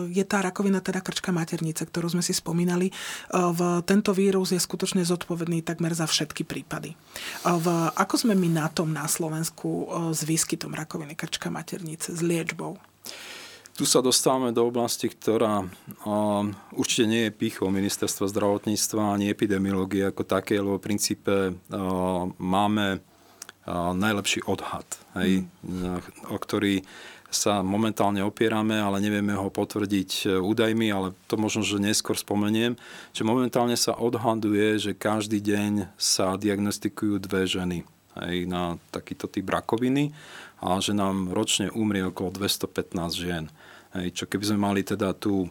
je 0.09 0.25
tá 0.25 0.41
rakovina, 0.41 0.81
teda 0.81 1.05
krčka 1.05 1.29
maternice, 1.29 1.85
ktorú 1.85 2.17
sme 2.17 2.25
si 2.25 2.33
spomínali. 2.33 2.89
V 3.29 3.61
tento 3.85 4.17
vírus 4.17 4.57
je 4.57 4.61
skutočne 4.61 5.05
zodpovedný 5.05 5.61
takmer 5.61 5.93
za 5.93 6.09
všetky 6.09 6.49
prípady. 6.49 6.97
V, 7.45 7.67
ako 8.01 8.15
sme 8.17 8.33
my 8.33 8.49
na 8.49 8.73
tom 8.73 8.97
na 8.97 9.05
Slovensku 9.05 9.93
s 10.17 10.25
výskytom 10.25 10.73
rakoviny 10.73 11.13
krčka 11.13 11.53
maternice, 11.53 12.17
s 12.17 12.25
liečbou? 12.25 12.81
Tu 13.75 13.83
sa 13.91 13.99
dostávame 13.99 14.55
do 14.55 14.71
oblasti, 14.71 15.11
ktorá 15.11 15.67
určite 16.71 17.11
nie 17.11 17.23
je 17.27 17.35
pichou 17.35 17.75
ministerstva 17.75 18.31
zdravotníctva 18.31 19.19
ani 19.19 19.27
epidemiológie 19.27 20.07
ako 20.07 20.23
také, 20.23 20.63
lebo 20.63 20.79
v 20.79 20.87
princípe 20.87 21.35
máme 22.39 23.03
najlepší 23.99 24.47
odhad, 24.47 24.87
hej, 25.19 25.43
mm. 25.67 26.31
o 26.31 26.39
ktorý 26.39 26.87
sa 27.35 27.67
momentálne 27.67 28.23
opierame, 28.23 28.79
ale 28.79 29.03
nevieme 29.03 29.35
ho 29.35 29.51
potvrdiť 29.51 30.39
údajmi, 30.39 30.95
ale 30.95 31.11
to 31.27 31.35
možno, 31.35 31.67
že 31.67 31.83
neskôr 31.83 32.15
spomeniem, 32.15 32.79
že 33.11 33.27
momentálne 33.27 33.75
sa 33.75 33.99
odhaduje, 33.99 34.79
že 34.79 34.93
každý 34.95 35.43
deň 35.43 35.91
sa 35.99 36.39
diagnostikujú 36.39 37.19
dve 37.19 37.51
ženy 37.51 37.83
hej, 38.23 38.47
na 38.47 38.79
takýto 38.95 39.27
typ 39.27 39.51
rakoviny 39.51 40.15
a 40.63 40.79
že 40.79 40.95
nám 40.95 41.35
ročne 41.35 41.75
umrie 41.75 42.07
okolo 42.07 42.31
215 42.31 42.95
žien. 43.19 43.51
Hej, 43.95 44.11
čo 44.11 44.25
keby 44.27 44.45
sme 44.51 44.59
mali 44.59 44.81
teda 44.83 45.15
tú 45.15 45.47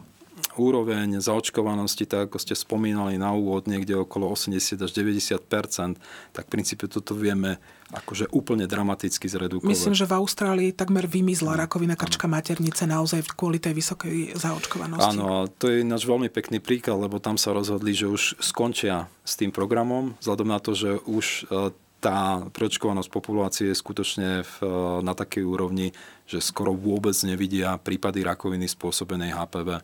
úroveň 0.58 1.18
zaočkovanosti, 1.18 2.06
tak 2.06 2.30
ako 2.30 2.38
ste 2.38 2.54
spomínali 2.54 3.18
na 3.18 3.34
úvod, 3.34 3.66
niekde 3.66 3.94
okolo 3.98 4.30
80 4.30 4.82
až 4.82 4.90
90% 4.90 5.98
tak 6.34 6.44
v 6.46 6.50
princípe 6.50 6.86
toto 6.86 7.14
vieme 7.14 7.58
akože 7.94 8.30
úplne 8.34 8.66
dramaticky 8.66 9.30
zredukovať. 9.30 9.70
Myslím, 9.70 9.94
že 9.94 10.08
v 10.08 10.14
Austrálii 10.18 10.70
takmer 10.74 11.06
vymizla 11.06 11.54
rakovina 11.54 11.94
krčka 11.94 12.26
maternice 12.26 12.86
naozaj 12.86 13.22
kvôli 13.38 13.62
tej 13.62 13.78
vysokej 13.78 14.34
zaočkovanosti. 14.34 15.14
Áno, 15.14 15.24
a 15.30 15.38
to 15.46 15.70
je 15.70 15.86
náš 15.86 16.02
veľmi 16.02 16.26
pekný 16.30 16.58
príklad, 16.58 16.98
lebo 16.98 17.22
tam 17.22 17.38
sa 17.38 17.54
rozhodli, 17.54 17.94
že 17.94 18.10
už 18.10 18.42
skončia 18.42 19.06
s 19.22 19.38
tým 19.38 19.54
programom, 19.54 20.18
vzhľadom 20.18 20.48
na 20.50 20.58
to, 20.58 20.74
že 20.74 20.98
už 21.06 21.46
e, 21.50 21.83
tá 22.04 22.44
preočkovanosť 22.52 23.08
populácie 23.08 23.72
je 23.72 23.80
skutočne 23.80 24.44
v, 24.44 24.54
na 25.00 25.16
takej 25.16 25.40
úrovni, 25.40 25.96
že 26.28 26.44
skoro 26.44 26.76
vôbec 26.76 27.16
nevidia 27.24 27.80
prípady 27.80 28.20
rakoviny 28.20 28.68
spôsobenej 28.68 29.32
HPV. 29.32 29.80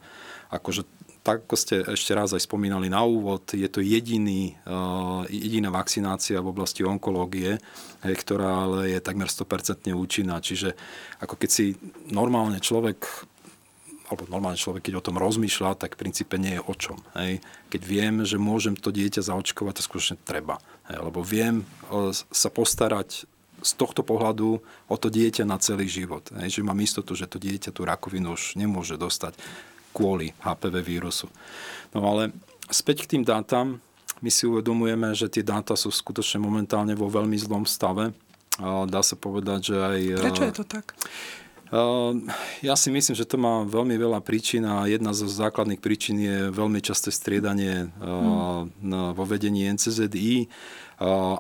Akože 0.53 0.85
tak 1.21 1.45
ako 1.45 1.57
ste 1.57 1.85
ešte 1.85 2.17
raz 2.17 2.33
aj 2.33 2.49
spomínali 2.49 2.89
na 2.89 3.05
úvod, 3.05 3.45
je 3.53 3.69
to 3.69 3.85
jediný, 3.85 4.57
jediná 5.29 5.69
vakcinácia 5.69 6.41
v 6.41 6.49
oblasti 6.49 6.81
onkológie, 6.81 7.61
ktorá 8.00 8.65
ale 8.65 8.97
je 8.97 9.05
takmer 9.05 9.29
100% 9.29 9.93
účinná. 9.93 10.41
Čiže 10.41 10.73
ako 11.21 11.37
keď 11.37 11.50
si 11.53 11.77
normálne 12.09 12.57
človek 12.57 13.05
alebo 14.11 14.26
normálne 14.26 14.59
človek, 14.59 14.90
keď 14.90 14.99
o 14.99 15.07
tom 15.07 15.23
rozmýšľa, 15.23 15.79
tak 15.79 15.95
v 15.95 16.02
princípe 16.02 16.35
nie 16.35 16.59
je 16.59 16.67
o 16.67 16.75
čom. 16.75 16.99
Hej. 17.14 17.38
Keď 17.71 17.83
viem, 17.87 18.14
že 18.26 18.43
môžem 18.43 18.75
to 18.75 18.90
dieťa 18.90 19.23
zaočkovať, 19.23 19.79
to 19.79 19.87
skutočne 19.87 20.17
treba. 20.26 20.59
Hej. 20.90 20.99
Lebo 20.99 21.23
viem 21.23 21.62
sa 22.35 22.50
postarať 22.50 23.31
z 23.62 23.73
tohto 23.79 24.02
pohľadu 24.02 24.59
o 24.90 24.97
to 24.99 25.07
dieťa 25.07 25.47
na 25.47 25.62
celý 25.62 25.87
život. 25.87 26.26
Hej. 26.43 26.59
Že 26.59 26.67
mám 26.67 26.83
istotu, 26.83 27.14
že 27.14 27.31
to 27.31 27.38
dieťa 27.38 27.71
tú 27.71 27.87
rakovinu 27.87 28.35
už 28.35 28.59
nemôže 28.59 28.99
dostať 28.99 29.38
kvôli 29.95 30.35
HPV 30.43 30.75
vírusu. 30.83 31.31
No 31.95 32.02
ale 32.11 32.35
späť 32.67 33.07
k 33.07 33.14
tým 33.14 33.23
dátam, 33.23 33.79
my 34.21 34.31
si 34.31 34.45
uvedomujeme, 34.45 35.14
že 35.14 35.31
tie 35.31 35.47
dáta 35.47 35.79
sú 35.79 35.88
skutočne 35.95 36.43
momentálne 36.43 36.99
vo 36.99 37.07
veľmi 37.07 37.38
zlom 37.38 37.62
stave. 37.62 38.11
Dá 38.61 39.00
sa 39.00 39.17
povedať, 39.17 39.73
že 39.73 39.76
aj... 39.81 39.99
Prečo 40.21 40.45
je 40.45 40.55
to 40.61 40.64
tak? 40.69 40.93
Ehm, 41.71 42.27
ja 42.67 42.75
si 42.75 42.91
myslím, 42.91 43.15
že 43.15 43.27
to 43.27 43.39
má 43.39 43.62
veľmi 43.62 43.95
veľa 43.95 44.21
príčin 44.27 44.67
a 44.67 44.91
jedna 44.91 45.15
zo 45.15 45.31
základných 45.31 45.79
príčin 45.79 46.19
je 46.19 46.50
veľmi 46.50 46.83
časté 46.83 47.15
striedanie 47.15 47.95
hmm. 48.03 49.15
vo 49.15 49.25
vedení 49.25 49.71
NCZI, 49.71 50.50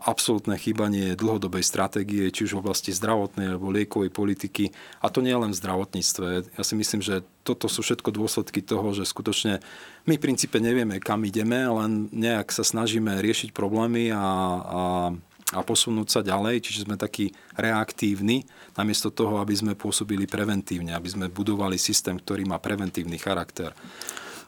absolútne 0.08 0.56
chýbanie 0.56 1.12
dlhodobej 1.12 1.60
stratégie, 1.60 2.32
či 2.32 2.48
už 2.48 2.56
v 2.56 2.62
oblasti 2.64 2.96
zdravotnej 2.96 3.52
alebo 3.52 3.68
liekovej 3.68 4.08
politiky. 4.08 4.72
A 5.04 5.12
to 5.12 5.20
nie 5.20 5.36
len 5.36 5.52
v 5.52 5.60
zdravotníctve. 5.60 6.56
Ja 6.56 6.64
si 6.64 6.74
myslím, 6.80 7.04
že 7.04 7.20
toto 7.44 7.68
sú 7.68 7.84
všetko 7.84 8.08
dôsledky 8.08 8.64
toho, 8.64 8.96
že 8.96 9.04
skutočne 9.04 9.60
my 10.08 10.16
v 10.16 10.24
princípe 10.24 10.56
nevieme, 10.56 10.96
kam 10.96 11.28
ideme, 11.28 11.68
len 11.68 12.08
nejak 12.08 12.48
sa 12.48 12.64
snažíme 12.64 13.20
riešiť 13.20 13.52
problémy 13.52 14.08
a, 14.16 14.16
a 14.16 14.80
a 15.50 15.66
posunúť 15.66 16.08
sa 16.08 16.20
ďalej, 16.22 16.62
čiže 16.62 16.86
sme 16.86 16.94
takí 16.94 17.34
reaktívni, 17.58 18.46
namiesto 18.78 19.10
toho, 19.10 19.42
aby 19.42 19.54
sme 19.54 19.72
pôsobili 19.74 20.30
preventívne, 20.30 20.94
aby 20.94 21.10
sme 21.10 21.26
budovali 21.26 21.74
systém, 21.74 22.14
ktorý 22.14 22.46
má 22.46 22.62
preventívny 22.62 23.18
charakter. 23.18 23.74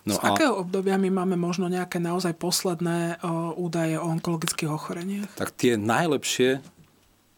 No 0.07 0.19
Z 0.19 0.23
a... 0.23 0.35
akého 0.35 0.59
obdobia 0.59 0.99
my 0.99 1.11
máme 1.11 1.39
možno 1.39 1.71
nejaké 1.71 2.03
naozaj 2.03 2.35
posledné 2.39 3.23
o, 3.23 3.55
údaje 3.59 3.99
o 3.99 4.07
onkologických 4.11 4.71
ochoreniach? 4.71 5.31
Tak 5.39 5.55
tie 5.55 5.79
najlepšie, 5.79 6.63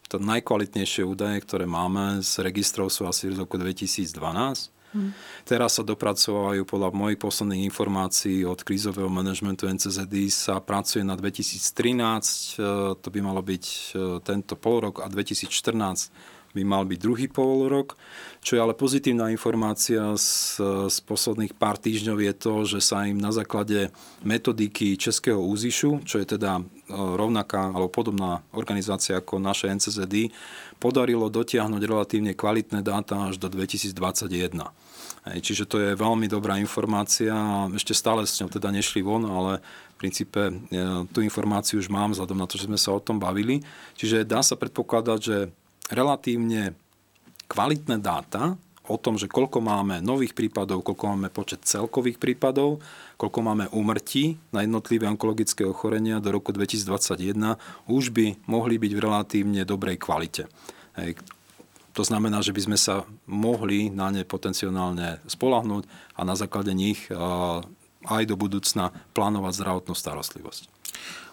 to 0.08 0.16
najkvalitnejšie 0.20 1.04
údaje, 1.04 1.40
ktoré 1.44 1.64
máme 1.68 2.24
z 2.24 2.40
registrov 2.44 2.88
sú 2.88 3.08
asi 3.08 3.32
z 3.32 3.36
roku 3.40 3.56
2012 3.60 4.73
Hmm. 4.94 5.10
Teraz 5.42 5.76
sa 5.76 5.82
dopracovajú 5.82 6.62
podľa 6.62 6.94
mojich 6.94 7.18
posledných 7.18 7.66
informácií 7.66 8.46
od 8.46 8.62
krízového 8.62 9.10
manažmentu 9.10 9.66
NCZD 9.66 10.30
sa 10.30 10.62
pracuje 10.62 11.02
na 11.02 11.18
2013, 11.18 11.58
e, 11.58 12.64
to 12.94 13.08
by 13.10 13.18
malo 13.18 13.42
byť 13.42 13.64
e, 13.66 13.78
tento 14.22 14.54
polrok 14.54 15.02
a 15.02 15.10
2014 15.10 16.33
by 16.54 16.62
mal 16.62 16.86
byť 16.86 16.98
druhý 17.02 17.26
polrok. 17.26 17.98
Čo 18.40 18.56
je 18.56 18.62
ale 18.62 18.78
pozitívna 18.78 19.34
informácia 19.34 20.14
z, 20.14 20.60
z 20.86 20.96
posledných 21.02 21.58
pár 21.58 21.80
týždňov 21.80 22.18
je 22.22 22.32
to, 22.36 22.54
že 22.64 22.78
sa 22.84 23.02
im 23.04 23.18
na 23.18 23.34
základe 23.34 23.90
metodiky 24.22 24.94
Českého 24.94 25.42
úzišu, 25.42 26.06
čo 26.06 26.22
je 26.22 26.26
teda 26.38 26.60
e, 26.60 26.62
rovnaká 26.94 27.74
alebo 27.74 27.90
podobná 27.90 28.46
organizácia 28.54 29.18
ako 29.18 29.42
naše 29.42 29.66
NCZD, 29.72 30.30
podarilo 30.78 31.32
dotiahnuť 31.32 31.82
relatívne 31.82 32.32
kvalitné 32.36 32.84
dáta 32.84 33.32
až 33.32 33.40
do 33.40 33.50
2021. 33.50 34.52
Hej, 35.24 35.40
čiže 35.40 35.64
to 35.64 35.80
je 35.80 35.96
veľmi 35.96 36.28
dobrá 36.28 36.60
informácia 36.60 37.32
ešte 37.72 37.96
stále 37.96 38.28
s 38.28 38.36
ňou 38.44 38.52
teda 38.52 38.68
nešli 38.68 39.00
von, 39.00 39.24
ale 39.24 39.64
v 39.96 39.96
princípe 39.96 40.52
e, 40.52 40.54
tú 41.08 41.24
informáciu 41.24 41.80
už 41.80 41.88
mám 41.88 42.12
vzhľadom 42.12 42.36
na 42.36 42.44
to, 42.44 42.60
že 42.60 42.68
sme 42.68 42.76
sa 42.76 42.92
o 42.92 43.00
tom 43.00 43.16
bavili. 43.16 43.64
Čiže 43.96 44.28
dá 44.28 44.44
sa 44.44 44.52
predpokladať, 44.52 45.18
že 45.24 45.36
relatívne 45.90 46.76
kvalitné 47.48 48.00
dáta 48.00 48.56
o 48.84 49.00
tom, 49.00 49.16
že 49.16 49.32
koľko 49.32 49.64
máme 49.64 50.04
nových 50.04 50.36
prípadov, 50.36 50.84
koľko 50.84 51.16
máme 51.16 51.28
počet 51.32 51.64
celkových 51.64 52.20
prípadov, 52.20 52.84
koľko 53.16 53.40
máme 53.40 53.64
úmrtí 53.72 54.36
na 54.52 54.60
jednotlivé 54.60 55.08
onkologické 55.08 55.64
ochorenia 55.64 56.20
do 56.20 56.28
roku 56.28 56.52
2021, 56.52 57.56
už 57.88 58.12
by 58.12 58.36
mohli 58.44 58.76
byť 58.76 58.92
v 58.92 59.00
relatívne 59.00 59.64
dobrej 59.64 59.96
kvalite. 59.96 60.52
Hej, 61.00 61.16
to 61.96 62.02
znamená, 62.04 62.44
že 62.44 62.52
by 62.52 62.60
sme 62.60 62.78
sa 62.78 63.08
mohli 63.24 63.88
na 63.88 64.12
ne 64.12 64.26
potenciálne 64.26 65.24
spolahnúť 65.30 65.88
a 66.18 66.20
na 66.28 66.36
základe 66.36 66.76
nich 66.76 67.08
aj 68.04 68.22
do 68.28 68.36
budúcna 68.36 68.92
plánovať 69.16 69.52
zdravotnú 69.64 69.96
starostlivosť. 69.96 70.68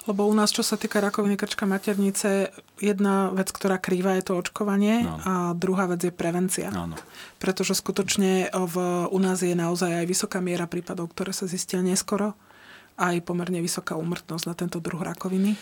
Lebo 0.09 0.25
u 0.25 0.33
nás, 0.33 0.49
čo 0.49 0.65
sa 0.65 0.81
týka 0.81 0.97
rakoviny 0.97 1.37
krčka 1.37 1.69
maternice, 1.69 2.49
jedna 2.81 3.29
vec, 3.29 3.53
ktorá 3.53 3.77
krýva, 3.77 4.17
je 4.17 4.25
to 4.25 4.33
očkovanie 4.41 5.05
no. 5.05 5.21
a 5.21 5.33
druhá 5.53 5.85
vec 5.85 6.01
je 6.01 6.09
prevencia. 6.09 6.73
Áno. 6.73 6.97
Pretože 7.37 7.77
skutočne 7.77 8.49
v, 8.49 8.75
u 9.13 9.19
nás 9.21 9.45
je 9.45 9.53
naozaj 9.53 10.01
aj 10.01 10.05
vysoká 10.09 10.41
miera 10.41 10.65
prípadov, 10.65 11.13
ktoré 11.13 11.37
sa 11.37 11.45
zistia 11.45 11.85
neskoro, 11.85 12.33
aj 12.97 13.21
pomerne 13.21 13.61
vysoká 13.61 13.93
úmrtnosť 13.93 14.45
na 14.49 14.57
tento 14.57 14.81
druh 14.81 15.05
rakoviny. 15.05 15.53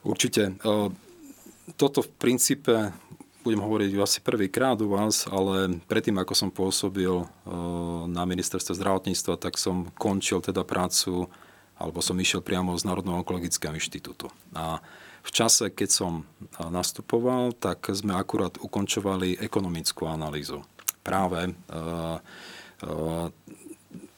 Určite. 0.00 0.56
Toto 1.76 2.00
v 2.00 2.10
princípe 2.16 2.96
budem 3.44 3.60
hovoriť 3.60 3.90
asi 4.00 4.18
prvýkrát 4.24 4.80
u 4.80 4.90
vás, 4.90 5.28
ale 5.28 5.78
predtým, 5.84 6.16
ako 6.16 6.32
som 6.34 6.48
pôsobil 6.48 7.28
na 8.08 8.24
ministerstve 8.24 8.72
zdravotníctva, 8.72 9.36
tak 9.36 9.60
som 9.60 9.92
končil 10.00 10.40
teda 10.40 10.64
prácu, 10.64 11.28
alebo 11.76 12.00
som 12.00 12.16
išiel 12.16 12.40
priamo 12.40 12.72
z 12.76 12.88
Národného 12.88 13.20
onkologického 13.20 13.76
inštitútu. 13.76 14.32
A 14.56 14.80
v 15.26 15.30
čase, 15.34 15.74
keď 15.74 15.90
som 15.90 16.12
nastupoval, 16.56 17.52
tak 17.52 17.90
sme 17.90 18.14
akurát 18.14 18.56
ukončovali 18.62 19.42
ekonomickú 19.42 20.06
analýzu 20.06 20.62
práve 21.02 21.50
eh, 21.50 22.18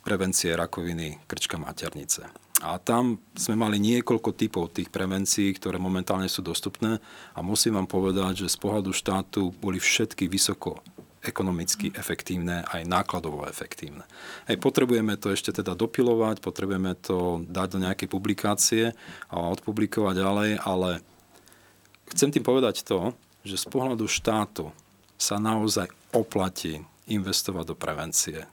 prevencie 0.04 0.56
rakoviny 0.56 1.20
krčka 1.28 1.60
maternice. 1.60 2.28
A 2.58 2.74
tam 2.82 3.22
sme 3.38 3.54
mali 3.54 3.78
niekoľko 3.78 4.34
typov 4.34 4.74
tých 4.74 4.90
prevencií, 4.90 5.54
ktoré 5.54 5.78
momentálne 5.78 6.26
sú 6.26 6.42
dostupné 6.42 6.98
a 7.30 7.38
musím 7.38 7.78
vám 7.78 7.86
povedať, 7.86 8.42
že 8.44 8.50
z 8.50 8.58
pohľadu 8.58 8.90
štátu 8.90 9.54
boli 9.62 9.78
všetky 9.78 10.26
vysoko 10.26 10.82
ekonomicky 11.22 11.90
efektívne, 11.94 12.62
aj 12.70 12.86
nákladovo 12.86 13.46
efektívne. 13.50 14.06
Hej, 14.46 14.62
potrebujeme 14.62 15.18
to 15.18 15.34
ešte 15.34 15.50
teda 15.50 15.74
dopilovať, 15.74 16.38
potrebujeme 16.38 16.94
to 16.98 17.42
dať 17.46 17.68
do 17.74 17.78
nejakej 17.82 18.08
publikácie 18.08 18.84
a 19.28 19.36
odpublikovať 19.50 20.14
ďalej, 20.14 20.50
ale 20.62 21.02
chcem 22.14 22.30
tým 22.30 22.46
povedať 22.46 22.86
to, 22.86 23.12
že 23.42 23.58
z 23.58 23.66
pohľadu 23.66 24.06
štátu 24.06 24.70
sa 25.18 25.42
naozaj 25.42 25.90
oplatí 26.14 26.86
investovať 27.10 27.64
do 27.72 27.76
prevencie. 27.76 28.46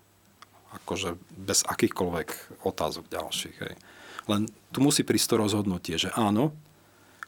Akože 0.74 1.16
bez 1.38 1.64
akýchkoľvek 1.64 2.62
otázok 2.66 3.06
ďalších. 3.08 3.58
Hej. 3.62 3.76
Len 4.26 4.50
tu 4.74 4.82
musí 4.82 5.06
prísť 5.06 5.38
to 5.38 5.42
rozhodnutie, 5.46 5.96
že 5.96 6.10
áno, 6.18 6.52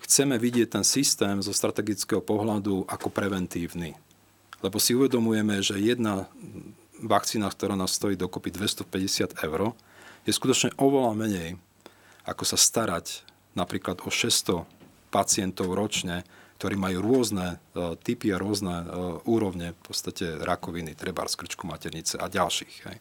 chceme 0.02 0.36
vidieť 0.42 0.80
ten 0.80 0.86
systém 0.88 1.40
zo 1.46 1.54
strategického 1.54 2.20
pohľadu 2.20 2.90
ako 2.90 3.08
preventívny. 3.14 3.94
Lebo 4.66 4.82
si 4.82 4.98
uvedomujeme, 4.98 5.62
že 5.62 5.78
jedna 5.78 6.26
vakcína, 7.02 7.50
ktorá 7.50 7.78
nás 7.78 7.94
stojí 7.94 8.18
dokopy 8.18 8.50
250 8.50 9.38
eur, 9.46 9.78
je 10.26 10.32
skutočne 10.34 10.74
oveľa 10.82 11.14
menej, 11.14 11.50
ako 12.26 12.44
sa 12.44 12.58
starať 12.60 13.24
napríklad 13.54 14.04
o 14.04 14.10
600 14.10 14.66
pacientov 15.14 15.72
ročne, 15.72 16.28
ktorí 16.58 16.74
majú 16.74 17.06
rôzne 17.06 17.62
uh, 17.62 17.94
typy 18.02 18.34
a 18.34 18.42
rôzne 18.42 18.82
uh, 18.82 18.86
úrovne 19.30 19.78
v 19.78 19.82
podstate 19.86 20.42
rakoviny, 20.42 20.98
treba 20.98 21.22
krčku 21.22 21.70
maternice 21.70 22.18
a 22.18 22.26
ďalších. 22.26 22.76
Hej. 22.90 22.98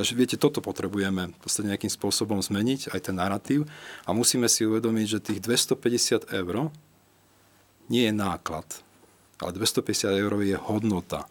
Takže 0.00 0.12
viete, 0.16 0.36
toto 0.40 0.64
potrebujeme 0.64 1.36
v 1.36 1.38
podstate 1.38 1.68
nejakým 1.68 1.92
spôsobom 1.92 2.40
zmeniť, 2.40 2.96
aj 2.96 3.00
ten 3.12 3.16
narratív 3.20 3.68
a 4.08 4.10
musíme 4.16 4.48
si 4.48 4.64
uvedomiť, 4.64 5.06
že 5.06 5.20
tých 5.20 5.40
250 5.44 6.32
eur 6.32 6.72
nie 7.92 8.08
je 8.08 8.14
náklad, 8.16 8.83
ale 9.44 9.52
250 9.52 10.08
eur 10.24 10.32
je 10.40 10.56
hodnota, 10.56 11.28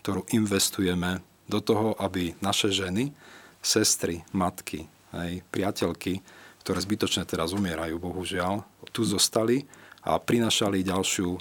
ktorú 0.00 0.24
investujeme 0.32 1.20
do 1.44 1.60
toho, 1.60 1.92
aby 2.00 2.32
naše 2.40 2.72
ženy, 2.72 3.12
sestry, 3.60 4.24
matky, 4.32 4.88
aj 5.12 5.44
priateľky, 5.52 6.24
ktoré 6.64 6.80
zbytočne 6.80 7.28
teraz 7.28 7.52
umierajú, 7.52 8.00
bohužiaľ, 8.00 8.64
tu 8.96 9.04
zostali 9.04 9.68
a 10.00 10.16
prinašali 10.16 10.80
ďalšiu 10.84 11.28
e, 11.36 11.40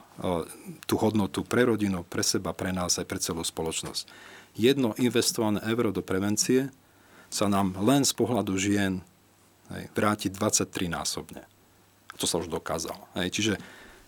tú 0.84 0.96
hodnotu 1.00 1.48
pre 1.48 1.64
rodinu, 1.64 2.04
pre 2.04 2.24
seba, 2.24 2.52
pre 2.52 2.76
nás 2.76 3.00
aj 3.00 3.08
pre 3.08 3.20
celú 3.24 3.44
spoločnosť. 3.44 4.08
Jedno 4.60 4.92
investované 5.00 5.64
euro 5.64 5.96
do 5.96 6.04
prevencie 6.04 6.72
sa 7.32 7.48
nám 7.48 7.80
len 7.80 8.04
z 8.04 8.14
pohľadu 8.14 8.54
žien 8.60 9.02
vráti 9.98 10.30
23 10.30 10.70
násobne. 10.92 11.42
To 12.22 12.30
sa 12.30 12.38
už 12.38 12.52
dokázalo. 12.52 13.10
Čiže 13.18 13.58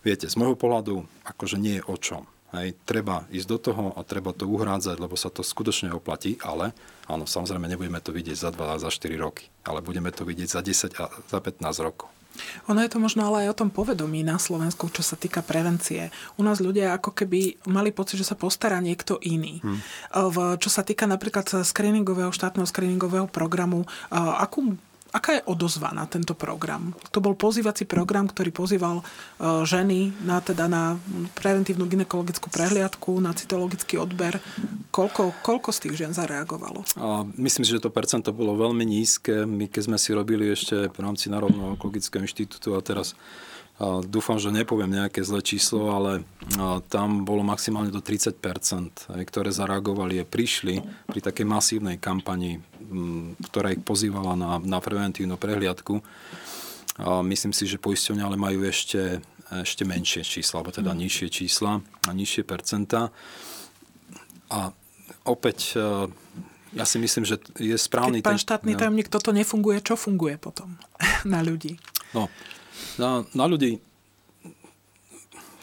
viete, 0.04 0.26
z 0.28 0.36
môjho 0.36 0.58
pohľadu 0.58 1.04
akože 1.24 1.56
nie 1.60 1.78
je 1.80 1.86
o 1.86 1.96
čom. 1.96 2.24
Hej, 2.54 2.78
treba 2.86 3.26
ísť 3.28 3.48
do 3.50 3.58
toho 3.58 3.84
a 3.98 4.00
treba 4.06 4.30
to 4.30 4.46
uhrádzať, 4.46 4.96
lebo 5.02 5.18
sa 5.18 5.28
to 5.28 5.42
skutočne 5.42 5.90
oplatí, 5.90 6.38
ale 6.40 6.72
áno, 7.10 7.26
samozrejme 7.26 7.66
nebudeme 7.66 7.98
to 7.98 8.14
vidieť 8.14 8.38
za 8.38 8.50
2 8.54 8.78
a 8.78 8.80
za 8.80 8.88
4 8.88 9.12
roky, 9.18 9.50
ale 9.66 9.82
budeme 9.82 10.14
to 10.14 10.22
vidieť 10.22 10.48
za 10.48 10.60
10 10.62 10.94
a 10.96 11.10
za 11.10 11.38
15 11.42 11.58
rokov. 11.82 12.08
Ono 12.68 12.84
je 12.84 12.92
to 12.92 13.00
možno 13.00 13.24
ale 13.24 13.48
aj 13.48 13.56
o 13.56 13.58
tom 13.64 13.70
povedomí 13.72 14.20
na 14.20 14.36
Slovensku, 14.36 14.92
čo 14.92 15.00
sa 15.00 15.16
týka 15.16 15.40
prevencie. 15.40 16.12
U 16.36 16.44
nás 16.44 16.60
ľudia 16.60 16.92
ako 16.92 17.16
keby 17.16 17.64
mali 17.64 17.96
pocit, 17.96 18.20
že 18.20 18.28
sa 18.28 18.36
postará 18.36 18.76
niekto 18.84 19.16
iný. 19.24 19.64
Hmm. 19.64 19.80
V, 20.12 20.60
čo 20.60 20.68
sa 20.68 20.84
týka 20.84 21.08
napríklad 21.08 21.48
screeningového, 21.64 22.28
štátneho 22.36 22.68
screeningového 22.68 23.24
programu, 23.24 23.88
akú 24.12 24.76
Aká 25.16 25.40
je 25.40 25.46
odozva 25.48 25.96
na 25.96 26.04
tento 26.04 26.36
program? 26.36 26.92
To 27.08 27.24
bol 27.24 27.32
pozývací 27.32 27.88
program, 27.88 28.28
ktorý 28.28 28.52
pozýval 28.52 29.00
e, 29.00 29.04
ženy 29.64 30.12
na, 30.28 30.44
teda 30.44 30.68
na 30.68 31.00
preventívnu 31.32 31.88
ginekologickú 31.88 32.52
prehliadku, 32.52 33.16
na 33.24 33.32
cytologický 33.32 33.96
odber. 33.96 34.36
Koľko, 34.92 35.40
koľko 35.40 35.72
z 35.72 35.88
tých 35.88 35.94
žien 36.04 36.12
zareagovalo? 36.12 36.84
A 37.00 37.24
myslím 37.40 37.64
si, 37.64 37.72
že 37.72 37.80
to 37.80 37.88
percento 37.88 38.28
bolo 38.36 38.60
veľmi 38.60 38.84
nízke. 38.84 39.48
My 39.48 39.72
keď 39.72 39.88
sme 39.88 39.96
si 39.96 40.12
robili 40.12 40.52
ešte 40.52 40.92
v 40.92 40.98
rámci 41.00 41.32
Národného 41.32 41.80
onkologického 41.80 42.20
inštitútu 42.20 42.76
a 42.76 42.84
teraz 42.84 43.16
Dúfam, 44.08 44.40
že 44.40 44.48
nepoviem 44.48 44.88
nejaké 44.88 45.20
zlé 45.20 45.44
číslo, 45.44 45.92
ale 45.92 46.24
tam 46.88 47.28
bolo 47.28 47.44
maximálne 47.44 47.92
do 47.92 48.00
30%, 48.00 49.12
ktoré 49.12 49.52
zareagovali 49.52 50.16
a 50.16 50.24
prišli 50.24 50.80
pri 51.04 51.20
takej 51.20 51.44
masívnej 51.44 52.00
kampani, 52.00 52.64
ktorá 53.52 53.76
ich 53.76 53.84
pozývala 53.84 54.32
na, 54.32 54.56
na 54.64 54.80
preventívnu 54.80 55.36
prehliadku. 55.36 56.00
Myslím 57.28 57.52
si, 57.52 57.68
že 57.68 57.76
poisťovne 57.76 58.24
ale 58.24 58.40
majú 58.40 58.64
ešte, 58.64 59.20
ešte 59.52 59.84
menšie 59.84 60.24
čísla, 60.24 60.64
alebo 60.64 60.72
teda 60.72 60.96
mm. 60.96 60.98
nižšie 61.04 61.28
čísla 61.28 61.84
a 61.84 62.10
nižšie 62.16 62.48
percentá. 62.48 63.12
A 64.48 64.72
opäť 65.28 65.76
ja 66.72 66.84
si 66.88 66.96
myslím, 66.96 67.28
že 67.28 67.36
je 67.60 67.76
správny... 67.76 68.24
Keď 68.24 68.28
pán 68.28 68.40
štátny 68.40 68.72
ten... 68.72 68.80
tajomník, 68.88 69.12
toto 69.12 69.36
nefunguje, 69.36 69.84
čo 69.84 70.00
funguje 70.00 70.40
potom 70.40 70.80
na 71.28 71.44
ľudí? 71.44 71.76
No, 72.16 72.32
na, 72.96 73.24
na 73.36 73.44
ľudí 73.44 73.82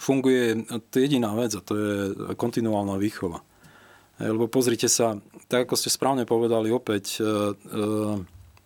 funguje 0.03 0.67
jediná 0.91 1.31
vec 1.31 1.55
a 1.55 1.63
to 1.63 1.73
je 1.79 1.95
kontinuálna 2.35 2.99
výchova. 2.99 3.39
Lebo 4.19 4.51
pozrite 4.51 4.91
sa, 4.91 5.17
tak 5.47 5.65
ako 5.65 5.79
ste 5.79 5.89
správne 5.89 6.27
povedali 6.27 6.69
opäť, 6.69 7.17
e, 7.17 7.23
e, 7.23 7.83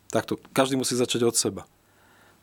takto, 0.10 0.42
každý 0.52 0.76
musí 0.76 0.98
začať 0.98 1.22
od 1.24 1.36
seba. 1.38 1.64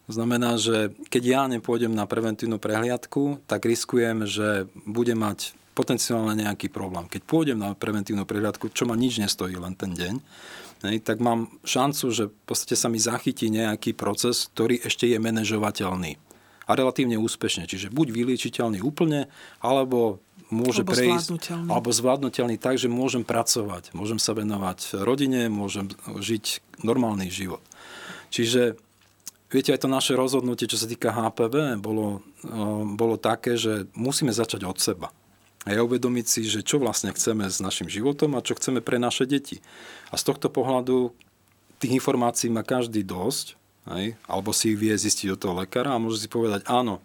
To 0.06 0.12
znamená, 0.12 0.60
že 0.60 0.92
keď 1.08 1.22
ja 1.24 1.42
nepôjdem 1.48 1.92
na 1.92 2.04
preventívnu 2.04 2.60
prehliadku, 2.60 3.40
tak 3.48 3.64
riskujem, 3.64 4.28
že 4.28 4.68
budem 4.84 5.16
mať 5.16 5.56
potenciálne 5.74 6.38
nejaký 6.46 6.70
problém. 6.70 7.10
Keď 7.10 7.22
pôjdem 7.26 7.58
na 7.58 7.74
preventívnu 7.74 8.22
prehliadku, 8.22 8.70
čo 8.70 8.86
ma 8.86 8.94
nič 8.94 9.18
nestojí, 9.18 9.58
len 9.58 9.74
ten 9.74 9.92
deň, 9.92 10.14
tak 11.02 11.18
mám 11.18 11.50
šancu, 11.66 12.06
že 12.14 12.24
v 12.30 12.34
podstate 12.46 12.78
sa 12.78 12.86
mi 12.86 13.02
zachytí 13.02 13.50
nejaký 13.50 13.96
proces, 13.96 14.46
ktorý 14.54 14.78
ešte 14.86 15.10
je 15.10 15.18
manažovateľný 15.18 16.20
a 16.64 16.70
relatívne 16.72 17.18
úspešne. 17.20 17.66
Čiže 17.66 17.90
buď 17.90 18.12
vyliečiteľný 18.12 18.80
úplne, 18.84 19.26
alebo 19.64 20.22
môže 20.52 20.84
alebo 20.84 20.92
prejsť, 20.92 21.08
zvládnutelný. 21.10 21.68
alebo 21.72 21.88
zvládnutelný 21.88 22.56
tak, 22.60 22.76
že 22.76 22.92
môžem 22.92 23.24
pracovať, 23.24 23.96
môžem 23.96 24.20
sa 24.20 24.36
venovať 24.36 25.00
rodine, 25.02 25.48
môžem 25.48 25.88
žiť 26.04 26.60
normálny 26.84 27.32
život. 27.32 27.64
Čiže 28.28 28.76
viete, 29.48 29.72
aj 29.72 29.82
to 29.82 29.88
naše 29.88 30.12
rozhodnutie, 30.12 30.68
čo 30.68 30.76
sa 30.76 30.84
týka 30.84 31.16
HPV, 31.16 31.80
bolo, 31.80 32.20
bolo 32.92 33.16
také, 33.16 33.56
že 33.56 33.88
musíme 33.96 34.36
začať 34.36 34.68
od 34.68 34.76
seba 34.76 35.08
a 35.64 35.72
uvedomiť 35.80 36.26
si, 36.28 36.40
že 36.44 36.60
čo 36.60 36.76
vlastne 36.76 37.10
chceme 37.16 37.48
s 37.48 37.58
našim 37.58 37.88
životom 37.88 38.36
a 38.36 38.44
čo 38.44 38.52
chceme 38.56 38.84
pre 38.84 39.00
naše 39.00 39.24
deti. 39.24 39.64
A 40.12 40.20
z 40.20 40.28
tohto 40.28 40.52
pohľadu 40.52 41.16
tých 41.80 41.96
informácií 41.96 42.52
má 42.52 42.60
každý 42.60 43.00
dosť, 43.00 43.56
hej? 43.96 44.16
alebo 44.28 44.52
si 44.52 44.76
ich 44.76 44.78
vie 44.80 44.92
zistiť 44.92 45.34
od 45.34 45.40
toho 45.40 45.54
lekára 45.64 45.96
a 45.96 46.02
môže 46.02 46.20
si 46.20 46.28
povedať, 46.28 46.68
áno, 46.68 47.00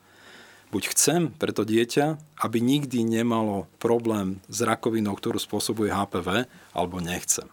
buď 0.76 0.84
chcem 0.92 1.22
pre 1.32 1.56
to 1.56 1.64
dieťa, 1.64 2.20
aby 2.44 2.60
nikdy 2.60 3.02
nemalo 3.02 3.66
problém 3.80 4.44
s 4.52 4.60
rakovinou, 4.62 5.16
ktorú 5.16 5.40
spôsobuje 5.40 5.90
HPV, 5.90 6.46
alebo 6.76 7.00
nechcem. 7.00 7.48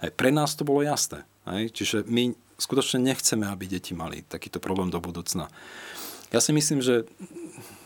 Hej, 0.00 0.14
pre 0.14 0.30
nás 0.30 0.54
to 0.54 0.62
bolo 0.62 0.86
jasné. 0.86 1.26
Hej? 1.50 1.74
Čiže 1.74 1.96
my 2.06 2.34
skutočne 2.56 3.02
nechceme, 3.02 3.50
aby 3.50 3.66
deti 3.66 3.92
mali 3.92 4.22
takýto 4.22 4.62
problém 4.62 4.88
do 4.88 5.02
budúcna. 5.02 5.50
Ja 6.32 6.42
si 6.42 6.50
myslím, 6.50 6.82
že 6.82 7.06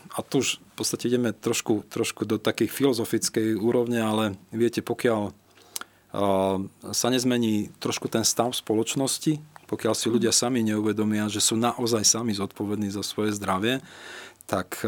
a 0.09 0.25
tu 0.25 0.41
už 0.41 0.57
v 0.57 0.73
podstate 0.73 1.07
ideme 1.07 1.29
trošku, 1.35 1.85
trošku 1.85 2.25
do 2.25 2.41
takej 2.41 2.67
filozofickej 2.71 3.57
úrovne, 3.59 4.01
ale 4.01 4.23
viete, 4.49 4.81
pokiaľ 4.81 5.33
sa 6.89 7.07
nezmení 7.13 7.69
trošku 7.77 8.09
ten 8.09 8.25
stav 8.25 8.49
spoločnosti, 8.57 9.37
pokiaľ 9.69 9.93
si 9.93 10.09
ľudia 10.09 10.33
sami 10.33 10.65
neuvedomia, 10.65 11.29
že 11.29 11.37
sú 11.37 11.53
naozaj 11.53 12.01
sami 12.01 12.33
zodpovední 12.33 12.89
za 12.89 13.05
svoje 13.05 13.37
zdravie, 13.37 13.85
tak 14.49 14.81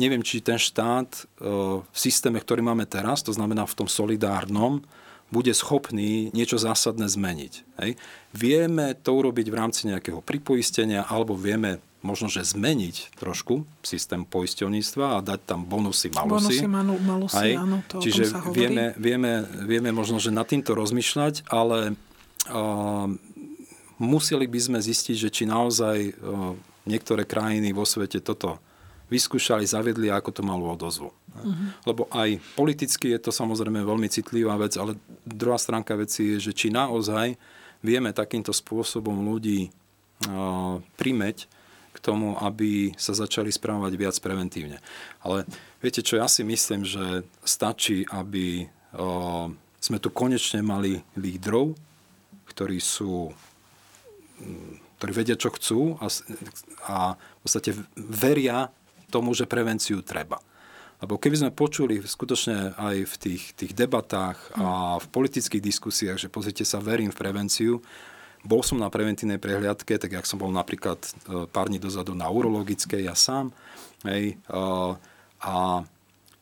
neviem, 0.00 0.24
či 0.24 0.40
ten 0.40 0.56
štát 0.56 1.28
v 1.84 1.92
systéme, 1.92 2.40
ktorý 2.40 2.64
máme 2.64 2.88
teraz, 2.88 3.20
to 3.20 3.36
znamená 3.36 3.68
v 3.68 3.76
tom 3.76 3.84
solidárnom, 3.84 4.80
bude 5.28 5.52
schopný 5.52 6.32
niečo 6.32 6.56
zásadné 6.56 7.04
zmeniť. 7.04 7.52
Hej. 7.84 8.00
Vieme 8.32 8.96
to 8.96 9.20
urobiť 9.20 9.52
v 9.52 9.58
rámci 9.60 9.92
nejakého 9.92 10.24
pripoistenia 10.24 11.04
alebo 11.04 11.36
vieme 11.36 11.84
možno, 12.04 12.28
že 12.28 12.44
zmeniť 12.44 13.16
trošku 13.16 13.64
systém 13.80 14.28
poisťovníctva 14.28 15.18
a 15.18 15.24
dať 15.24 15.40
tam 15.48 15.64
bonusy, 15.64 16.12
malusy. 16.12 16.60
Bonusy, 16.60 16.66
manu, 16.68 16.94
malusy, 17.00 17.40
Aj, 17.40 17.50
áno, 17.56 17.80
to 17.88 18.04
Čiže 18.04 18.22
sa 18.28 18.44
vieme, 18.52 18.92
vieme, 19.00 19.48
vieme 19.64 19.90
možno, 19.90 20.20
že 20.20 20.28
nad 20.28 20.44
týmto 20.44 20.76
rozmýšľať, 20.76 21.48
ale 21.48 21.96
uh, 22.52 23.08
museli 23.96 24.44
by 24.44 24.60
sme 24.60 24.78
zistiť, 24.84 25.16
že 25.16 25.32
či 25.32 25.48
naozaj 25.48 25.98
uh, 26.12 26.52
niektoré 26.84 27.24
krajiny 27.24 27.72
vo 27.72 27.88
svete 27.88 28.20
toto 28.20 28.60
vyskúšali, 29.08 29.64
zaviedli, 29.64 30.12
ako 30.12 30.30
to 30.32 30.42
malo 30.44 30.76
odozvu. 30.76 31.08
Uh-huh. 31.08 31.68
Lebo 31.88 32.08
aj 32.12 32.36
politicky 32.56 33.16
je 33.16 33.20
to 33.20 33.32
samozrejme 33.32 33.80
veľmi 33.80 34.08
citlivá 34.12 34.60
vec, 34.60 34.76
ale 34.76 35.00
druhá 35.24 35.56
stránka 35.56 35.96
veci 35.96 36.36
je, 36.36 36.50
že 36.50 36.52
či 36.52 36.68
naozaj 36.68 37.36
vieme 37.84 38.12
takýmto 38.12 38.52
spôsobom 38.52 39.24
ľudí 39.24 39.68
uh, 40.28 40.80
primeť, 41.00 41.63
k 41.94 41.98
tomu, 42.02 42.34
aby 42.42 42.90
sa 42.98 43.14
začali 43.14 43.54
správať 43.54 43.92
viac 43.94 44.16
preventívne. 44.18 44.82
Ale 45.22 45.46
viete 45.78 46.02
čo, 46.02 46.18
ja 46.18 46.26
si 46.26 46.42
myslím, 46.42 46.82
že 46.82 47.22
stačí, 47.46 48.02
aby 48.10 48.66
sme 49.78 49.98
tu 50.02 50.10
konečne 50.10 50.60
mali 50.60 50.98
lídrov, 51.14 51.78
ktorí 52.50 52.78
sú 52.82 53.30
mm, 54.42 54.84
ktorí 54.98 55.10
vedia, 55.20 55.36
čo 55.36 55.52
chcú 55.52 56.00
a, 56.00 56.06
a 56.88 56.96
v 57.18 57.40
podstate 57.44 57.76
veria 57.98 58.72
tomu, 59.12 59.36
že 59.36 59.44
prevenciu 59.44 60.00
treba. 60.00 60.40
Lebo 61.04 61.20
keby 61.20 61.36
sme 61.44 61.52
počuli 61.52 62.00
skutočne 62.00 62.72
aj 62.78 62.96
v 63.04 63.14
tých, 63.20 63.42
tých 63.52 63.76
debatách 63.76 64.38
a 64.56 64.96
v 64.96 65.06
politických 65.12 65.60
diskusiách, 65.60 66.16
že 66.16 66.32
pozrite 66.32 66.64
sa, 66.64 66.80
verím 66.80 67.12
v 67.12 67.20
prevenciu, 67.20 67.84
bol 68.44 68.60
som 68.60 68.76
na 68.76 68.92
preventívnej 68.92 69.40
prehliadke, 69.40 69.96
tak 69.96 70.12
jak 70.12 70.28
som 70.28 70.36
bol 70.38 70.52
napríklad 70.52 71.00
e, 71.00 71.48
pár 71.48 71.72
dní 71.72 71.80
dozadu 71.80 72.12
na 72.12 72.28
urologickej 72.28 73.08
ja 73.08 73.16
sám, 73.16 73.50
hej, 74.04 74.36
a, 74.52 74.94
a 75.40 75.54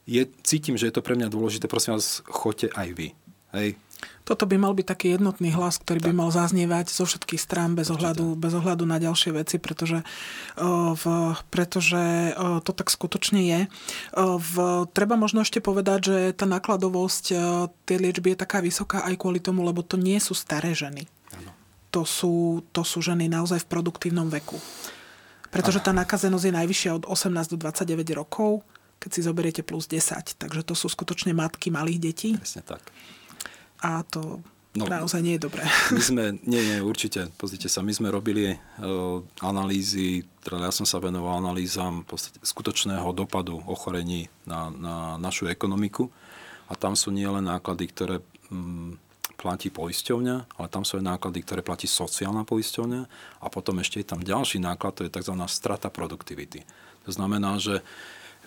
je, 0.04 0.26
cítim, 0.42 0.74
že 0.74 0.90
je 0.90 0.94
to 0.98 1.06
pre 1.06 1.14
mňa 1.14 1.30
dôležité, 1.30 1.70
prosím 1.70 1.94
vás, 1.94 2.20
choďte 2.26 2.74
aj 2.74 2.88
vy. 2.92 3.08
Hej, 3.54 3.78
toto 4.22 4.46
by 4.46 4.54
mal 4.58 4.72
byť 4.74 4.86
taký 4.86 5.06
jednotný 5.14 5.50
hlas, 5.54 5.82
ktorý 5.82 5.98
tak. 5.98 6.06
by 6.10 6.12
mal 6.14 6.30
zaznievať 6.30 6.94
zo 6.94 7.04
všetkých 7.06 7.42
strán 7.42 7.74
bez 7.74 7.90
ohľadu, 7.90 8.38
bez 8.38 8.54
ohľadu 8.54 8.86
na 8.86 9.02
ďalšie 9.02 9.34
veci, 9.34 9.58
pretože, 9.58 10.06
v, 10.58 11.04
pretože 11.50 12.34
to 12.62 12.70
tak 12.70 12.90
skutočne 12.90 13.40
je. 13.42 13.60
V, 14.16 14.54
treba 14.94 15.18
možno 15.18 15.42
ešte 15.42 15.58
povedať, 15.58 16.00
že 16.06 16.18
tá 16.38 16.46
nákladovosť 16.46 17.24
tej 17.86 17.98
liečby 17.98 18.34
je 18.34 18.42
taká 18.42 18.62
vysoká 18.62 19.02
aj 19.06 19.18
kvôli 19.18 19.42
tomu, 19.42 19.66
lebo 19.66 19.82
to 19.82 19.98
nie 19.98 20.18
sú 20.22 20.38
staré 20.38 20.70
ženy. 20.74 21.06
To 21.92 22.08
sú, 22.08 22.64
to 22.72 22.82
sú 22.82 23.04
ženy 23.04 23.28
naozaj 23.28 23.64
v 23.64 23.70
produktívnom 23.70 24.32
veku. 24.32 24.56
Pretože 25.52 25.84
tá 25.84 25.92
nakazenosť 25.92 26.44
je 26.48 26.54
najvyššia 26.56 26.90
od 26.96 27.04
18 27.04 27.52
do 27.52 27.60
29 27.60 28.16
rokov, 28.16 28.64
keď 28.96 29.10
si 29.12 29.20
zoberiete 29.20 29.60
plus 29.60 29.84
10. 29.84 30.40
Takže 30.40 30.64
to 30.64 30.72
sú 30.72 30.88
skutočne 30.88 31.36
matky 31.36 31.68
malých 31.68 32.00
detí. 32.00 32.30
Presne 32.40 32.64
tak 32.64 32.80
a 33.82 34.06
to 34.06 34.40
No, 34.72 34.88
naozaj 34.88 35.20
nie 35.20 35.36
je 35.36 35.44
dobré. 35.44 35.68
My 35.92 36.00
sme, 36.08 36.24
nie, 36.48 36.64
nie, 36.64 36.80
určite, 36.80 37.28
pozrite 37.36 37.68
sa, 37.68 37.84
my 37.84 37.92
sme 37.92 38.08
robili 38.08 38.56
uh, 38.56 39.20
analýzy, 39.44 40.24
teda 40.40 40.64
ja 40.64 40.72
som 40.72 40.88
sa 40.88 40.96
venoval 40.96 41.44
analýzam 41.44 42.08
podstate, 42.08 42.40
skutočného 42.40 43.04
dopadu 43.12 43.60
ochorení 43.68 44.32
na, 44.48 44.72
na 44.72 45.20
našu 45.20 45.44
ekonomiku 45.52 46.08
a 46.64 46.72
tam 46.72 46.96
sú 46.96 47.12
nie 47.12 47.28
len 47.28 47.44
náklady, 47.44 47.84
ktoré 47.92 48.16
um, 48.48 48.96
platí 49.36 49.72
poisťovňa, 49.72 50.36
ale 50.58 50.68
tam 50.68 50.86
sú 50.86 51.00
aj 51.00 51.08
náklady, 51.16 51.42
ktoré 51.42 51.60
platí 51.64 51.90
sociálna 51.90 52.46
poisťovňa 52.46 53.02
a 53.42 53.46
potom 53.50 53.80
ešte 53.82 54.00
je 54.02 54.06
tam 54.06 54.20
ďalší 54.22 54.62
náklad, 54.62 54.94
to 54.96 55.02
je 55.06 55.14
tzv. 55.14 55.34
strata 55.50 55.88
produktivity. 55.90 56.62
To 57.06 57.10
znamená, 57.10 57.58
že 57.58 57.82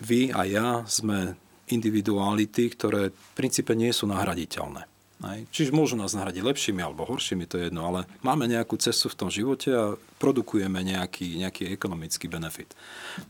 vy 0.00 0.32
a 0.32 0.44
ja 0.48 0.68
sme 0.88 1.36
individuality, 1.68 2.70
ktoré 2.72 3.10
v 3.10 3.30
princípe 3.34 3.74
nie 3.74 3.90
sú 3.90 4.06
nahraditeľné. 4.06 4.86
Hej. 5.16 5.48
Čiže 5.48 5.72
môžu 5.72 5.96
nás 5.96 6.12
nahradiť 6.12 6.44
lepšími 6.44 6.84
alebo 6.84 7.08
horšími, 7.08 7.48
to 7.48 7.56
je 7.56 7.72
jedno, 7.72 7.88
ale 7.88 8.04
máme 8.20 8.44
nejakú 8.44 8.76
cestu 8.76 9.08
v 9.08 9.16
tom 9.16 9.30
živote 9.32 9.72
a 9.72 9.96
produkujeme 10.20 10.76
nejaký, 10.84 11.40
nejaký 11.40 11.72
ekonomický 11.72 12.28
benefit. 12.28 12.76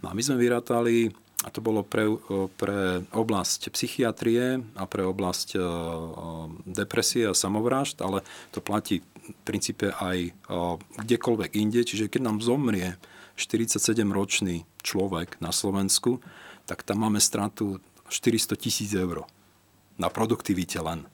No 0.02 0.10
a 0.10 0.12
my 0.12 0.18
sme 0.18 0.34
vyrátali, 0.34 1.14
a 1.46 1.48
to 1.54 1.62
bolo 1.62 1.86
pre, 1.86 2.10
pre 2.58 3.06
oblasť 3.14 3.70
psychiatrie 3.70 4.66
a 4.74 4.84
pre 4.90 5.06
oblasť 5.06 5.54
depresie 6.66 7.30
a 7.30 7.38
samovrážd, 7.38 8.02
ale 8.02 8.26
to 8.50 8.58
platí 8.58 9.06
v 9.06 9.30
princípe 9.46 9.94
aj 9.94 10.34
kdekoľvek 11.06 11.50
inde. 11.54 11.86
Čiže 11.86 12.10
keď 12.10 12.20
nám 12.26 12.42
zomrie 12.42 12.98
47-ročný 13.38 14.66
človek 14.82 15.38
na 15.38 15.54
Slovensku, 15.54 16.18
tak 16.66 16.82
tam 16.82 17.06
máme 17.06 17.22
stratu 17.22 17.78
400 18.10 18.58
tisíc 18.58 18.90
eur 18.90 19.22
na 20.02 20.10
produktivite 20.10 20.82
len. 20.82 21.06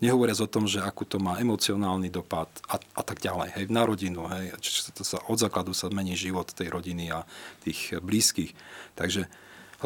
Nehovoriac 0.00 0.40
o 0.40 0.48
tom, 0.48 0.64
že 0.64 0.80
akú 0.80 1.04
to 1.04 1.20
má 1.20 1.36
emocionálny 1.36 2.08
dopad 2.08 2.48
a, 2.64 2.80
a 2.80 3.02
tak 3.04 3.20
ďalej. 3.20 3.52
Hej, 3.52 3.64
na 3.68 3.84
rodinu, 3.84 4.24
hej, 4.32 4.56
čiže 4.56 4.96
to 4.96 5.04
sa, 5.04 5.20
od 5.28 5.36
základu 5.36 5.76
sa 5.76 5.92
mení 5.92 6.16
život 6.16 6.48
tej 6.48 6.72
rodiny 6.72 7.12
a 7.12 7.28
tých 7.60 8.00
blízkych. 8.00 8.56
Takže 8.96 9.28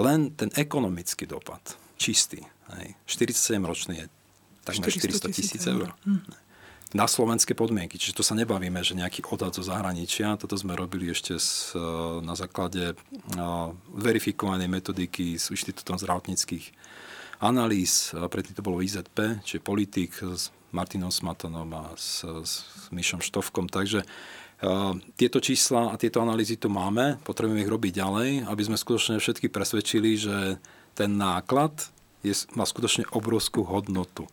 len 0.00 0.35
ten 0.35 0.50
ekonomický 0.54 1.26
dopad, 1.26 1.78
čistý, 1.96 2.42
hej, 2.78 2.98
47-ročný 3.07 3.94
je 4.02 4.07
takmer 4.64 4.90
400 4.90 5.28
tisíc 5.30 5.62
eur. 5.66 5.92
Hm. 6.09 6.22
Na 6.94 7.11
slovenské 7.11 7.59
podmienky, 7.59 7.98
čiže 7.98 8.14
to 8.14 8.22
sa 8.22 8.38
nebavíme, 8.38 8.78
že 8.78 8.94
nejaký 8.94 9.26
odhad 9.26 9.50
zo 9.50 9.66
zahraničia, 9.66 10.38
toto 10.38 10.54
sme 10.54 10.78
robili 10.78 11.11
ešte 11.11 11.35
s, 11.35 11.74
na 12.22 12.38
základe 12.38 12.94
verifikovanej 13.90 14.70
metodiky 14.70 15.35
s 15.35 15.50
Inštitútom 15.50 15.98
zdravotníckých 15.98 16.70
analýz, 17.42 18.14
predtým 18.14 18.54
to 18.54 18.62
bolo 18.62 18.78
IZP, 18.78 19.42
čiže 19.42 19.66
politik 19.66 20.14
s 20.22 20.54
Martinom 20.70 21.11
Smatanom 21.11 21.70
a 21.74 21.85
s, 21.98 22.22
s 22.22 22.52
Myšom 22.94 23.22
Štovkom. 23.22 23.66
Takže 23.70 24.07
tieto 25.19 25.38
čísla 25.43 25.93
a 25.93 26.01
tieto 26.01 26.23
analýzy 26.23 26.57
tu 26.57 26.71
máme, 26.71 27.21
potrebujeme 27.27 27.62
ich 27.62 27.71
robiť 27.71 27.93
ďalej, 27.95 28.29
aby 28.49 28.62
sme 28.64 28.81
skutočne 28.81 29.21
všetky 29.21 29.51
presvedčili, 29.51 30.17
že 30.17 30.37
ten 30.95 31.19
náklad 31.19 31.75
je, 32.23 32.33
má 32.57 32.64
skutočne 32.64 33.05
obrovskú 33.12 33.67
hodnotu. 33.67 34.25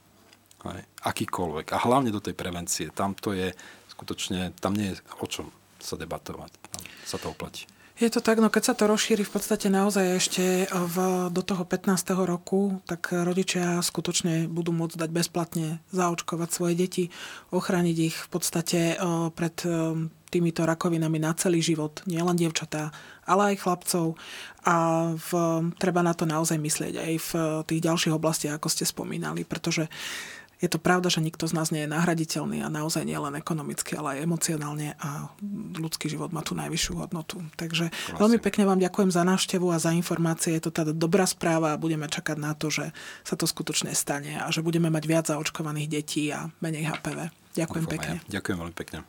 Aj, 0.62 0.78
akýkoľvek. 1.10 1.74
A 1.74 1.78
hlavne 1.82 2.14
do 2.14 2.22
tej 2.22 2.38
prevencie. 2.38 2.94
Tam 2.94 3.18
to 3.18 3.34
je 3.34 3.50
skutočne, 3.90 4.54
tam 4.62 4.78
nie 4.78 4.94
je 4.94 5.02
o 5.18 5.26
čom 5.26 5.50
sa 5.82 5.98
debatovať. 5.98 6.52
Tam 6.70 6.84
sa 7.02 7.18
to 7.18 7.34
oplatí. 7.34 7.66
Je 8.02 8.10
to 8.10 8.18
tak, 8.18 8.42
no 8.42 8.50
keď 8.50 8.64
sa 8.66 8.74
to 8.74 8.90
rozšíri 8.90 9.22
v 9.22 9.30
podstate 9.30 9.70
naozaj 9.70 10.06
ešte 10.18 10.66
v, 10.74 10.96
do 11.30 11.46
toho 11.46 11.62
15. 11.62 12.18
roku, 12.26 12.82
tak 12.90 13.14
rodičia 13.14 13.78
skutočne 13.78 14.50
budú 14.50 14.74
môcť 14.74 15.06
dať 15.06 15.10
bezplatne 15.14 15.78
zaočkovať 15.94 16.50
svoje 16.50 16.74
deti, 16.74 17.04
ochrániť 17.54 17.98
ich 18.02 18.18
v 18.18 18.30
podstate 18.34 18.98
pred 19.38 19.54
týmito 20.34 20.66
rakovinami 20.66 21.22
na 21.22 21.38
celý 21.38 21.62
život, 21.62 22.02
nielen 22.10 22.34
dievčatá, 22.34 22.90
ale 23.22 23.54
aj 23.54 23.62
chlapcov. 23.62 24.18
A 24.66 25.12
v, 25.14 25.30
treba 25.78 26.02
na 26.02 26.18
to 26.18 26.26
naozaj 26.26 26.58
myslieť 26.58 26.98
aj 26.98 27.14
v 27.22 27.32
tých 27.70 27.86
ďalších 27.86 28.18
oblastiach, 28.18 28.58
ako 28.58 28.66
ste 28.74 28.90
spomínali, 28.90 29.46
pretože 29.46 29.86
je 30.62 30.70
to 30.70 30.78
pravda, 30.78 31.10
že 31.10 31.26
nikto 31.26 31.50
z 31.50 31.58
nás 31.58 31.74
nie 31.74 31.84
je 31.84 31.90
nahraditeľný 31.90 32.62
a 32.62 32.70
naozaj 32.70 33.02
nie 33.02 33.18
len 33.18 33.34
ekonomicky, 33.34 33.98
ale 33.98 34.16
aj 34.16 34.30
emocionálne 34.30 34.94
a 35.02 35.34
ľudský 35.82 36.06
život 36.06 36.30
má 36.30 36.46
tú 36.46 36.54
najvyššiu 36.54 36.94
hodnotu. 37.02 37.42
Takže 37.58 37.90
Klasne. 37.90 38.22
veľmi 38.22 38.38
pekne 38.38 38.70
vám 38.70 38.78
ďakujem 38.78 39.10
za 39.10 39.26
návštevu 39.26 39.74
a 39.74 39.82
za 39.82 39.90
informácie. 39.98 40.54
Je 40.54 40.62
to 40.62 40.72
teda 40.72 40.94
dobrá 40.94 41.26
správa 41.26 41.74
a 41.74 41.82
budeme 41.82 42.06
čakať 42.06 42.38
na 42.38 42.54
to, 42.54 42.70
že 42.70 42.94
sa 43.26 43.34
to 43.34 43.50
skutočne 43.50 43.90
stane 43.98 44.38
a 44.38 44.54
že 44.54 44.62
budeme 44.62 44.94
mať 44.94 45.04
viac 45.10 45.26
zaočkovaných 45.34 45.90
detí 45.90 46.30
a 46.30 46.54
menej 46.62 46.94
HPV. 46.94 47.34
Ďakujem 47.58 47.86
Ufom, 47.90 47.94
pekne. 47.98 48.16
Ja. 48.30 48.38
Ďakujem 48.38 48.58
veľmi 48.62 48.76
pekne. 48.78 49.02